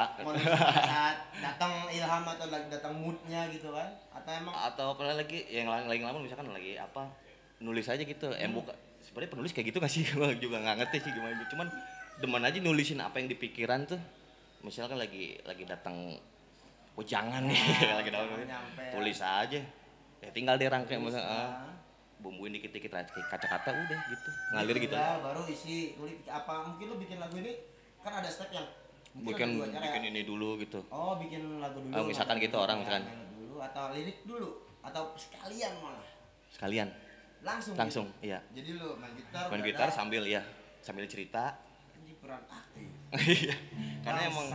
saat 0.85 1.17
datang 1.41 1.89
ilham 1.89 2.21
atau 2.21 2.45
lagi 2.45 2.67
datang 2.69 2.93
moodnya 2.93 3.41
gitu 3.49 3.73
kan 3.73 3.89
atau 4.13 4.31
emang 4.35 4.53
atau 4.53 4.85
apa 4.93 5.01
lagi 5.17 5.39
yang 5.49 5.65
lain 5.65 5.89
lain 5.89 6.05
lama 6.05 6.21
misalkan 6.21 6.53
lagi 6.53 6.77
apa 6.77 7.09
nulis 7.57 7.89
aja 7.89 8.05
gitu 8.05 8.29
em 8.37 8.53
buka 8.53 8.77
sebenarnya 9.01 9.33
penulis 9.33 9.57
kayak 9.57 9.73
gitu 9.73 9.81
gak 9.81 9.89
sih 9.89 10.05
gue 10.13 10.37
juga 10.37 10.61
nggak 10.61 10.85
ngerti 10.85 10.97
sih 11.01 11.11
gimana 11.17 11.41
cuman 11.49 11.65
demen 12.17 12.41
aja 12.41 12.57
nulisin 12.57 12.99
apa 13.01 13.21
yang 13.21 13.29
di 13.29 13.37
pikiran 13.37 13.85
tuh. 13.85 14.01
Misalkan 14.65 14.97
lagi 14.97 15.37
lagi 15.45 15.63
datang 15.69 16.17
ujangan 16.97 17.45
nih 17.45 17.61
lagi 18.01 18.09
jangan 18.09 18.41
datang 18.41 18.89
tulis 18.97 19.19
aja. 19.21 19.61
Ya 20.17 20.29
tinggal 20.33 20.57
deh 20.57 20.65
rangkai 20.65 20.97
Tulis, 20.97 21.13
misalnya 21.13 21.29
ah, 21.29 21.69
ah. 21.69 21.75
bumbuin 22.17 22.57
dikit-dikit 22.57 22.89
aja 22.89 23.09
kayak 23.13 23.29
kata-kata 23.29 23.69
udah 23.69 23.99
gitu. 24.09 24.29
Ngalir 24.57 24.77
gitu. 24.81 24.95
Tinggal 24.97 25.21
baru 25.21 25.41
isi 25.45 25.93
nulis 26.01 26.17
apa 26.25 26.53
mungkin 26.65 26.85
lu 26.89 26.95
bikin 26.97 27.17
lagu 27.21 27.37
ini 27.37 27.53
kan 28.01 28.17
ada 28.17 28.29
step 28.33 28.49
yang 28.49 28.65
mungkin 29.13 29.61
bikin 29.61 29.77
bikin 29.77 30.01
ya. 30.01 30.09
ini 30.09 30.21
dulu 30.25 30.57
gitu. 30.57 30.81
Oh 30.89 31.21
bikin 31.21 31.61
lagu 31.61 31.77
dulu 31.85 31.93
Oh, 31.93 32.03
misalkan 32.09 32.41
gitu 32.41 32.57
orang 32.57 32.81
ya, 32.81 32.97
misalkan. 32.97 33.03
dulu 33.37 33.55
atau 33.61 33.83
lirik 33.93 34.17
dulu 34.25 34.49
atau 34.81 35.13
sekalian 35.13 35.73
malah. 35.77 36.07
Sekalian. 36.49 36.89
Langsung 37.45 37.77
langsung 37.77 38.09
gitu. 38.17 38.33
iya. 38.33 38.41
Jadi 38.57 38.69
lu 38.73 38.97
main 38.97 39.13
gitar 39.13 39.45
main 39.53 39.61
gitar 39.61 39.89
sambil 39.93 40.25
ya 40.25 40.41
sambil 40.81 41.05
cerita 41.05 41.66
peran 42.27 42.43
aktif. 42.51 42.91
Iya. 43.07 43.55
karena 44.03 44.21
emang 44.27 44.47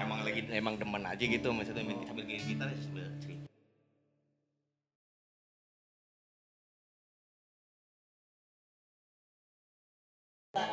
emang 0.00 0.20
lagi 0.24 0.40
emang 0.48 0.74
demen 0.80 1.04
aja 1.04 1.20
gitu 1.20 1.52
maksudnya 1.52 1.84
main 1.84 2.00
sambil 2.08 2.24
gini 2.24 2.40
gitar 2.40 2.72
sambil 2.72 3.04
cerita 3.20 3.44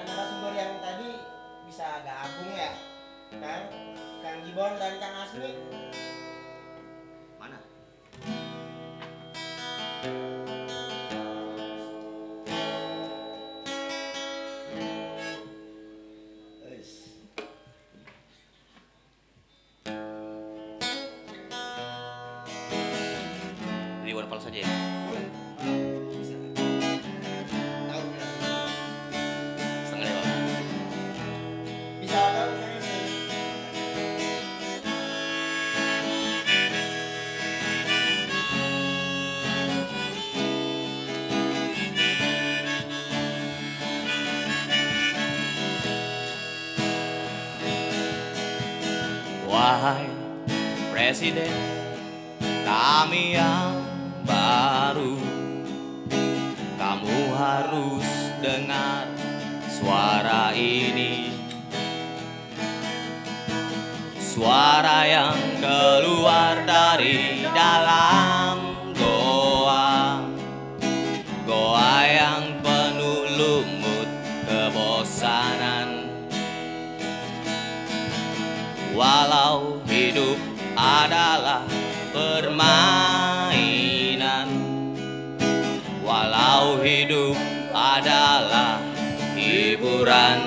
narasumber 0.07 0.53
yang 0.55 0.79
tadi 0.79 1.11
bisa 1.67 1.99
gabung 2.07 2.51
ya 2.55 2.71
kan 3.43 3.61
Kang 4.23 4.39
Gibon 4.47 4.79
dan 4.79 4.93
Kang 5.03 5.27
Asmi 5.27 5.51
Presiden 51.21 51.70
hidup 87.01 87.33
adalah 87.73 88.77
hiburan. 89.33 90.37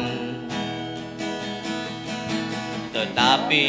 Tetapi 2.94 3.66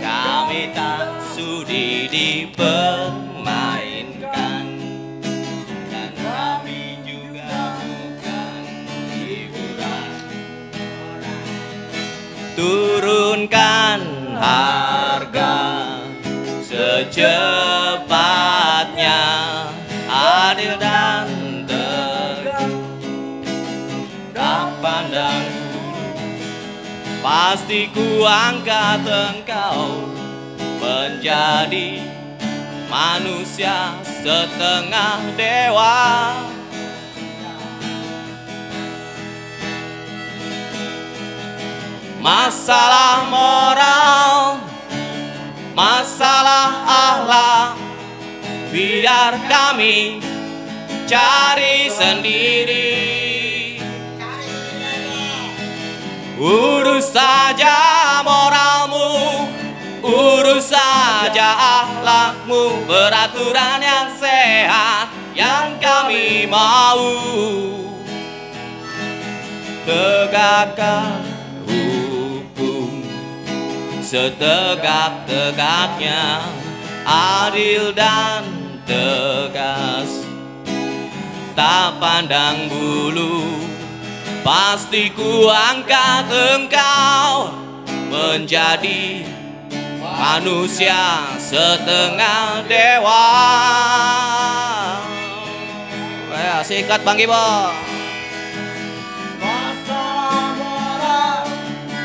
kami 0.00 0.72
tak 0.72 1.20
sudi 1.36 2.08
dipermainkan. 2.08 4.64
Dan 5.92 6.16
kami 6.16 7.04
juga 7.04 7.76
bukan 7.84 8.64
hiburan. 9.12 10.08
Turunkan 12.56 14.00
harga 14.40 15.52
secepatnya 16.64 17.83
Pasti 27.34 27.90
ku 27.90 28.22
angkat 28.22 29.02
engkau 29.02 30.06
menjadi 30.78 31.98
manusia 32.86 33.98
setengah 34.22 35.18
dewa. 35.34 36.30
Masalah 42.22 43.26
moral, 43.26 44.62
masalah 45.74 46.70
akhlak 46.86 47.74
Biar 48.70 49.34
kami 49.50 50.22
cari 51.10 51.90
sendiri 51.90 53.43
Urus 56.34 57.14
saja 57.14 57.78
moralmu 58.26 59.46
Urus 60.02 60.74
saja 60.74 61.54
akhlakmu 61.54 62.90
Peraturan 62.90 63.78
yang 63.78 64.10
sehat 64.18 65.14
Yang 65.30 65.78
kami 65.78 66.50
mau. 66.50 67.06
Tegakkan 69.86 71.22
hukum 71.70 73.06
Setegak-tegaknya 74.02 76.50
Adil 77.04 77.92
dan 77.92 78.64
tegas. 78.88 80.24
Tak 81.54 82.00
pandang 82.00 82.68
bulu 82.68 83.73
Pasti 84.44 85.08
ku 85.08 85.48
angkat 85.48 86.28
engkau 86.28 87.48
menjadi 88.12 89.24
manusia 90.04 91.24
setengah 91.40 92.60
dewa. 92.68 93.24
Eh, 96.28 96.60
sikat 96.60 97.00
Bang. 97.08 97.16
Masalah 99.40 100.52
moral, 100.60 101.48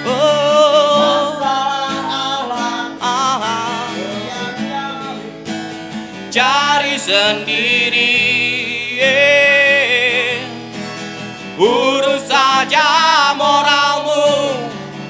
Oh, 0.08 1.36
masalah 1.44 2.96
cari 6.32 6.96
sendiri. 6.96 8.16
Eh, 8.96 10.40
Urus 11.60 11.99
saja 12.60 13.32
moralmu 13.40 14.52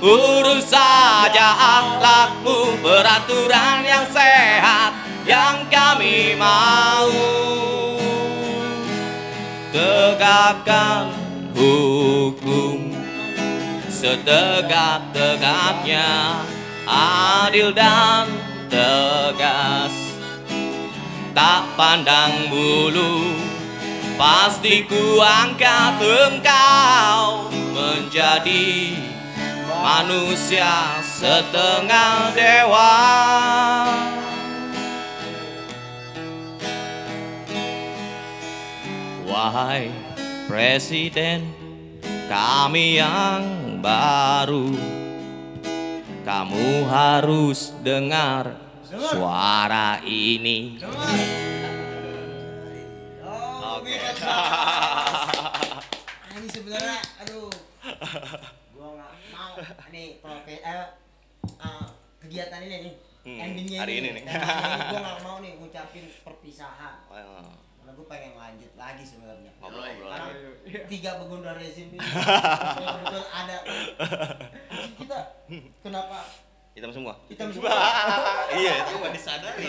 Urus 0.06 0.70
saja 0.70 1.58
akhlakmu 1.58 2.78
Peraturan 2.78 3.82
yang 3.82 4.06
sehat 4.14 4.94
Yang 5.26 5.58
kami 5.74 6.38
mau. 6.38 7.10
Tegakkan 9.74 11.10
hukum 11.58 12.94
Setegak-tegaknya 13.90 16.46
Adil 16.90 17.70
dan 17.74 18.30
tegas. 18.70 19.94
Tak 21.34 21.66
pandang 21.74 22.54
bulu 22.54 23.50
Pasti 24.20 24.84
ku 24.84 25.24
angkat 25.24 26.04
engkau 26.04 27.29
manusia 30.00 31.04
setengah 31.04 32.32
dewa. 32.32 32.96
Wahai 39.28 39.92
Presiden 40.48 41.52
kami 42.32 42.98
yang 42.98 43.44
baru 43.84 44.72
Kamu 46.24 46.88
harus 46.88 47.76
dengar 47.84 48.56
suara 48.88 50.00
ini 50.08 50.80
Oke. 53.70 53.96
ini 56.40 56.48
sebenarnya 56.48 56.98
aduh 57.22 57.52
ini 59.88 60.04
proke 60.18 60.56
eh, 60.56 60.88
eh, 61.58 61.88
kegiatan 62.20 62.62
ini 62.62 62.78
nih 62.84 62.96
Hmm, 63.20 63.36
endingnya 63.36 63.84
hari 63.84 64.00
ini 64.00 64.10
nih. 64.10 64.24
ini 64.24 64.32
gua 64.90 65.00
nggak 65.02 65.20
mau 65.22 65.38
nih 65.40 65.52
ngucapin 65.56 66.08
perpisahan 66.24 67.04
Well, 67.06 67.52
karena 67.76 67.92
gua 67.92 68.06
pengen 68.08 68.32
lanjut 68.34 68.72
lagi 68.74 69.04
sebenarnya 69.04 69.52
Ngobrol-ngobrol 69.60 70.08
Karena 70.08 70.28
lagi. 70.32 70.88
tiga 70.88 71.20
begundal 71.20 71.54
rezim 71.54 71.88
ini 71.90 72.00
betul 73.04 73.24
ada 73.28 73.58
kita 74.96 75.20
kenapa 75.84 76.20
hitam 76.72 76.92
semua. 76.92 77.14
hitam 77.28 77.52
semua 77.54 77.76
iya, 78.56 78.88
itu 78.88 78.96
nggak 78.96 79.12
disadari. 79.12 79.64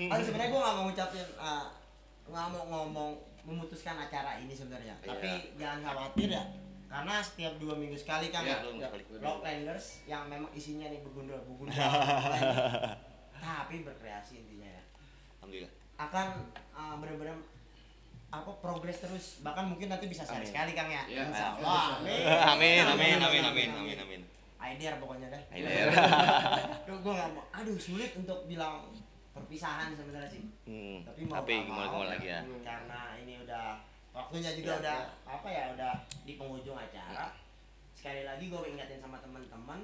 Kan 0.00 0.18
sebenarnya 0.18 0.48
gue 0.48 0.60
nggak 0.60 0.74
mau 0.74 0.84
ngucapin 0.86 1.26
uh, 1.36 1.66
nggak 2.24 2.46
mau 2.48 2.62
ngomong 2.64 3.10
memutuskan 3.42 3.98
acara 3.98 4.38
ini 4.38 4.48
sebenarnya. 4.50 4.96
Iya. 4.96 5.12
Tapi 5.12 5.30
jangan 5.56 5.78
khawatir 5.84 6.28
ya, 6.30 6.42
karena 6.92 7.14
setiap 7.18 7.56
dua 7.56 7.72
minggu 7.72 7.96
sekali 7.96 8.28
kan 8.28 8.44
ya. 8.44 8.60
Rocklanders 9.16 10.04
yang 10.04 10.28
memang 10.28 10.52
isinya 10.52 10.84
nih 10.86 11.00
begundal 11.00 11.40
begundal 11.42 11.72
tapi 13.38 13.80
berkreasi 13.80 14.38
intinya 14.38 14.68
ya 14.70 14.82
Alhamdulillah. 15.40 15.72
akan 15.98 16.26
uh, 16.70 16.94
benar-benar 16.96 17.36
apa 18.30 18.50
progres 18.58 18.96
terus 18.98 19.40
bahkan 19.40 19.66
mungkin 19.66 19.88
nanti 19.88 20.06
bisa 20.06 20.24
Amin. 20.24 20.44
sekali 20.44 20.72
kang 20.72 20.88
ya 20.88 21.04
Iya. 21.06 21.22
Insya 21.26 21.46
Allah. 21.54 21.96
Amin, 21.98 22.24
amin, 22.24 22.84
amin, 22.86 23.18
amin, 23.42 23.70
amin, 23.72 23.98
amin. 23.98 24.20
Idea 24.58 24.96
pokoknya 24.96 25.26
deh 25.28 25.42
Idea. 25.50 25.90
Duh, 26.86 26.96
gue 26.98 27.12
nggak 27.12 27.30
mau 27.30 27.44
aduh 27.50 27.76
sulit 27.76 28.14
untuk 28.14 28.46
bilang 28.46 28.88
perpisahan 29.32 29.92
sebenarnya 29.92 30.30
sih 30.30 30.44
Hmm, 30.64 31.02
tapi 31.02 31.20
mau 31.24 31.40
tapi 31.40 31.52
gimana 31.62 31.88
gimana 31.88 32.08
lagi 32.10 32.28
ya? 32.28 32.40
karena 32.62 33.00
ini 33.18 33.34
udah 33.42 33.66
waktunya 34.12 34.52
juga 34.52 34.70
Ya, 34.70 34.80
udah 34.80 34.98
apa 35.26 35.48
ya 35.48 35.64
udah 35.72 35.92
di 36.22 36.36
penghujung 36.36 36.76
acara 36.76 37.32
sekali 37.92 38.22
lagi 38.22 38.46
gue 38.46 38.60
ingatin 38.66 38.98
sama 38.98 39.16
teman-teman 39.18 39.80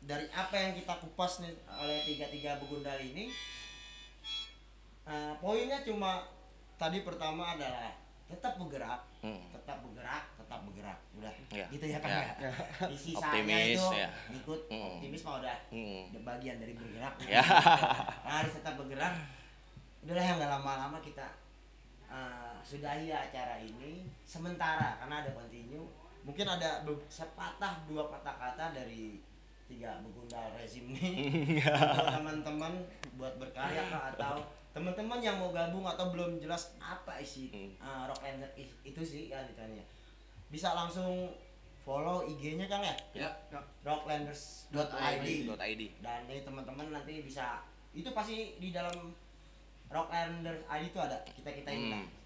dari 0.00 0.26
apa 0.28 0.50
yang 0.52 0.72
kita 0.74 0.94
kupas 0.98 1.40
nih 1.40 1.52
oleh 1.68 1.98
tiga 2.02 2.26
tiga 2.26 2.58
begundal 2.58 2.96
ini 2.96 3.30
eh, 5.04 5.32
poinnya 5.38 5.82
cuma 5.82 6.26
tadi 6.74 7.02
pertama 7.02 7.54
adalah 7.54 7.94
tetap 8.26 8.56
bergerak 8.56 9.02
Hmm. 9.22 9.38
tetap 9.54 9.78
bergerak 9.78 10.24
tetap 10.34 10.66
bergerak 10.66 10.98
udah 11.14 11.30
Ya. 11.48 11.62
gitu 11.70 11.86
ya 11.86 11.98
kan 12.00 12.10
Ya. 12.10 12.22
ya, 12.42 12.50
di 12.90 12.96
sisanya 12.96 13.38
Optimis, 13.38 13.78
itu 13.78 13.86
ya. 13.94 14.08
ikut 14.34 14.60
Hmm. 14.66 14.86
optimis 14.88 15.22
mah 15.22 15.34
udah 15.38 15.56
Hmm. 15.70 16.02
bagian 16.24 16.56
dari 16.58 16.74
bergerak 16.74 17.14
Ya. 17.22 17.38
harus 18.24 18.52
tetap 18.58 18.74
bergerak 18.74 19.14
udahlah 20.02 20.24
yang 20.24 20.36
nggak 20.36 20.50
lama-lama 20.50 20.98
kita 20.98 21.22
eh, 22.12 22.54
sudahi 22.60 23.08
acara 23.08 23.56
ini 23.58 24.04
sementara 24.22 24.94
karena 24.96 25.24
ada 25.24 25.30
continue 25.32 25.88
mungkin 26.22 26.46
ada 26.46 26.84
sepatah 27.08 27.82
dua 27.84 28.06
patah 28.06 28.36
kata 28.36 28.70
dari 28.70 29.18
tiga 29.66 29.98
begundal 29.98 30.52
rezim 30.52 30.92
ini 30.92 31.56
buat 31.64 32.12
teman-teman 32.12 32.72
buat 33.16 33.34
berkarya 33.36 33.88
kah 33.88 34.12
atau 34.12 34.36
teman-teman 34.70 35.18
yang 35.18 35.36
mau 35.36 35.50
gabung 35.50 35.82
atau 35.82 36.08
belum 36.08 36.36
jelas 36.38 36.76
apa 36.76 37.16
isi 37.18 37.48
Hmm. 37.48 37.72
eh, 37.74 38.02
Rocklander 38.06 38.52
i- 38.54 38.78
itu 38.84 39.00
sih 39.00 39.22
ya 39.28 39.40
ditanya 39.42 39.82
bisa 40.48 40.72
langsung 40.72 41.32
follow 41.82 42.22
IG-nya 42.24 42.68
Kang 42.68 42.80
ya 42.80 42.94
Ya. 43.12 43.30
rocklanders.id 43.82 45.26
.id. 45.50 45.82
dan 45.98 46.20
ini 46.24 46.40
teman-teman 46.40 46.86
nanti 46.90 47.20
bisa 47.20 47.64
itu 47.92 48.08
pasti 48.08 48.56
di 48.56 48.70
dalam 48.70 49.12
Rocklanders 49.92 50.64
ID 50.66 50.84
itu 50.88 50.98
ada 50.98 51.16
kita 51.28 51.50
kita 51.52 51.70
ini 51.70 51.86
lah 51.92 52.02
Hmm. 52.02 52.21